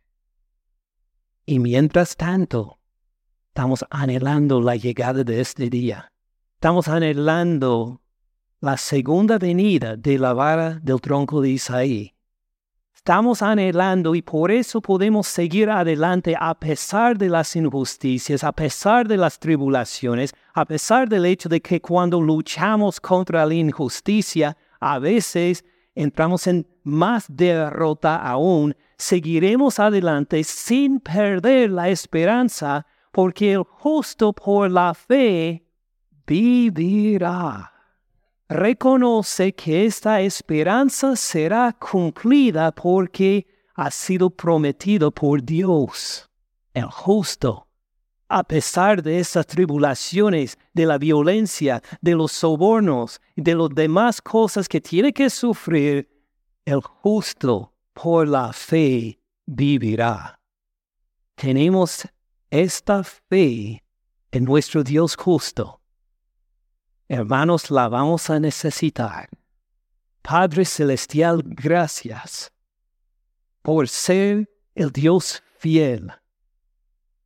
Y 1.47 1.59
mientras 1.59 2.17
tanto, 2.17 2.76
estamos 3.57 3.87
anhelando 3.89 4.61
la 4.61 4.77
llegada 4.77 5.25
de 5.25 5.41
este 5.41 5.71
día. 5.71 6.13
Estamos 6.57 6.89
anhelando 6.89 8.03
la 8.61 8.77
segunda 8.77 9.39
venida 9.39 9.97
de 9.97 10.19
la 10.19 10.35
vara 10.35 10.79
del 10.83 11.01
tronco 11.01 11.41
de 11.41 11.49
Isaí 11.49 12.13
estamos 13.07 13.41
anhelando 13.41 14.17
y 14.17 14.21
por 14.21 14.51
eso 14.51 14.81
podemos 14.81 15.29
seguir 15.29 15.71
adelante 15.71 16.35
a 16.37 16.53
pesar 16.59 17.17
de 17.17 17.29
las 17.29 17.55
injusticias, 17.55 18.43
a 18.43 18.51
pesar 18.51 19.07
de 19.07 19.17
las 19.17 19.39
tribulaciones, 19.39 20.35
a 20.53 20.65
pesar 20.65 21.09
del 21.09 21.25
hecho 21.25 21.49
de 21.49 21.61
que 21.61 21.81
cuando 21.81 22.21
luchamos 22.21 23.01
contra 23.01 23.47
la 23.47 23.55
injusticia, 23.55 24.57
a 24.81 24.99
veces 24.99 25.65
entramos 25.95 26.49
en 26.49 26.67
más 26.83 27.27
derrota 27.29 28.17
aún, 28.17 28.75
seguiremos 28.99 29.79
adelante 29.79 30.43
sin 30.43 30.99
perder 30.99 31.71
la 31.71 31.89
esperanza, 31.89 32.85
porque 33.17 33.53
el 33.53 33.63
justo 33.63 34.35
por 34.35 34.71
la 34.71 34.93
fe 34.93 35.65
vivirá 36.27 37.73
reconoce 38.47 39.55
que 39.55 39.87
esta 39.87 40.21
esperanza 40.21 41.17
será 41.17 41.73
cumplida 41.73 42.73
porque 42.73 43.47
ha 43.75 43.91
sido 43.91 44.29
prometido 44.29 45.11
por 45.11 45.43
Dios, 45.43 46.29
el 46.75 46.91
justo. 46.91 47.67
A 48.29 48.45
pesar 48.45 49.03
de 49.03 49.19
esas 49.19 49.47
tribulaciones, 49.47 50.59
de 50.75 50.85
la 50.85 50.99
violencia, 50.99 51.83
de 52.03 52.15
los 52.15 52.33
sobornos 52.33 53.19
de 53.35 53.55
las 53.55 53.71
demás 53.71 54.21
cosas 54.21 54.69
que 54.69 54.83
tiene 54.83 55.11
que 55.15 55.31
sufrir, 55.31 56.07
el 56.67 56.83
justo 56.83 57.73
por 57.95 58.29
la 58.29 58.53
fe 58.53 59.19
vivirá. 59.47 60.39
Tenemos 61.35 62.07
esta 62.51 63.03
fe 63.05 63.85
en 64.33 64.45
nuestro 64.45 64.83
Dios 64.83 65.17
justo 65.17 65.81
Hermanos, 67.09 67.71
la 67.71 67.89
vamos 67.89 68.31
a 68.31 68.41
necesitar. 68.41 69.29
Padre 70.23 70.65
Celestial, 70.65 71.41
gracias 71.45 72.53
por 73.63 73.87
ser 73.87 74.51
el 74.75 74.91
Dios 74.91 75.41
fiel 75.57 76.11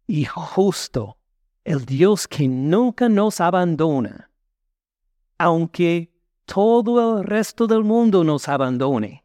y 0.07 0.27
justo, 0.27 1.16
el 1.64 1.87
Dios 1.87 2.29
que 2.29 2.47
nunca 2.47 3.09
nos 3.09 3.41
abandona, 3.41 4.31
aunque 5.39 6.12
todo 6.45 7.21
el 7.21 7.25
resto 7.25 7.66
del 7.66 7.83
mundo 7.83 8.23
nos 8.23 8.49
abandone. 8.49 9.25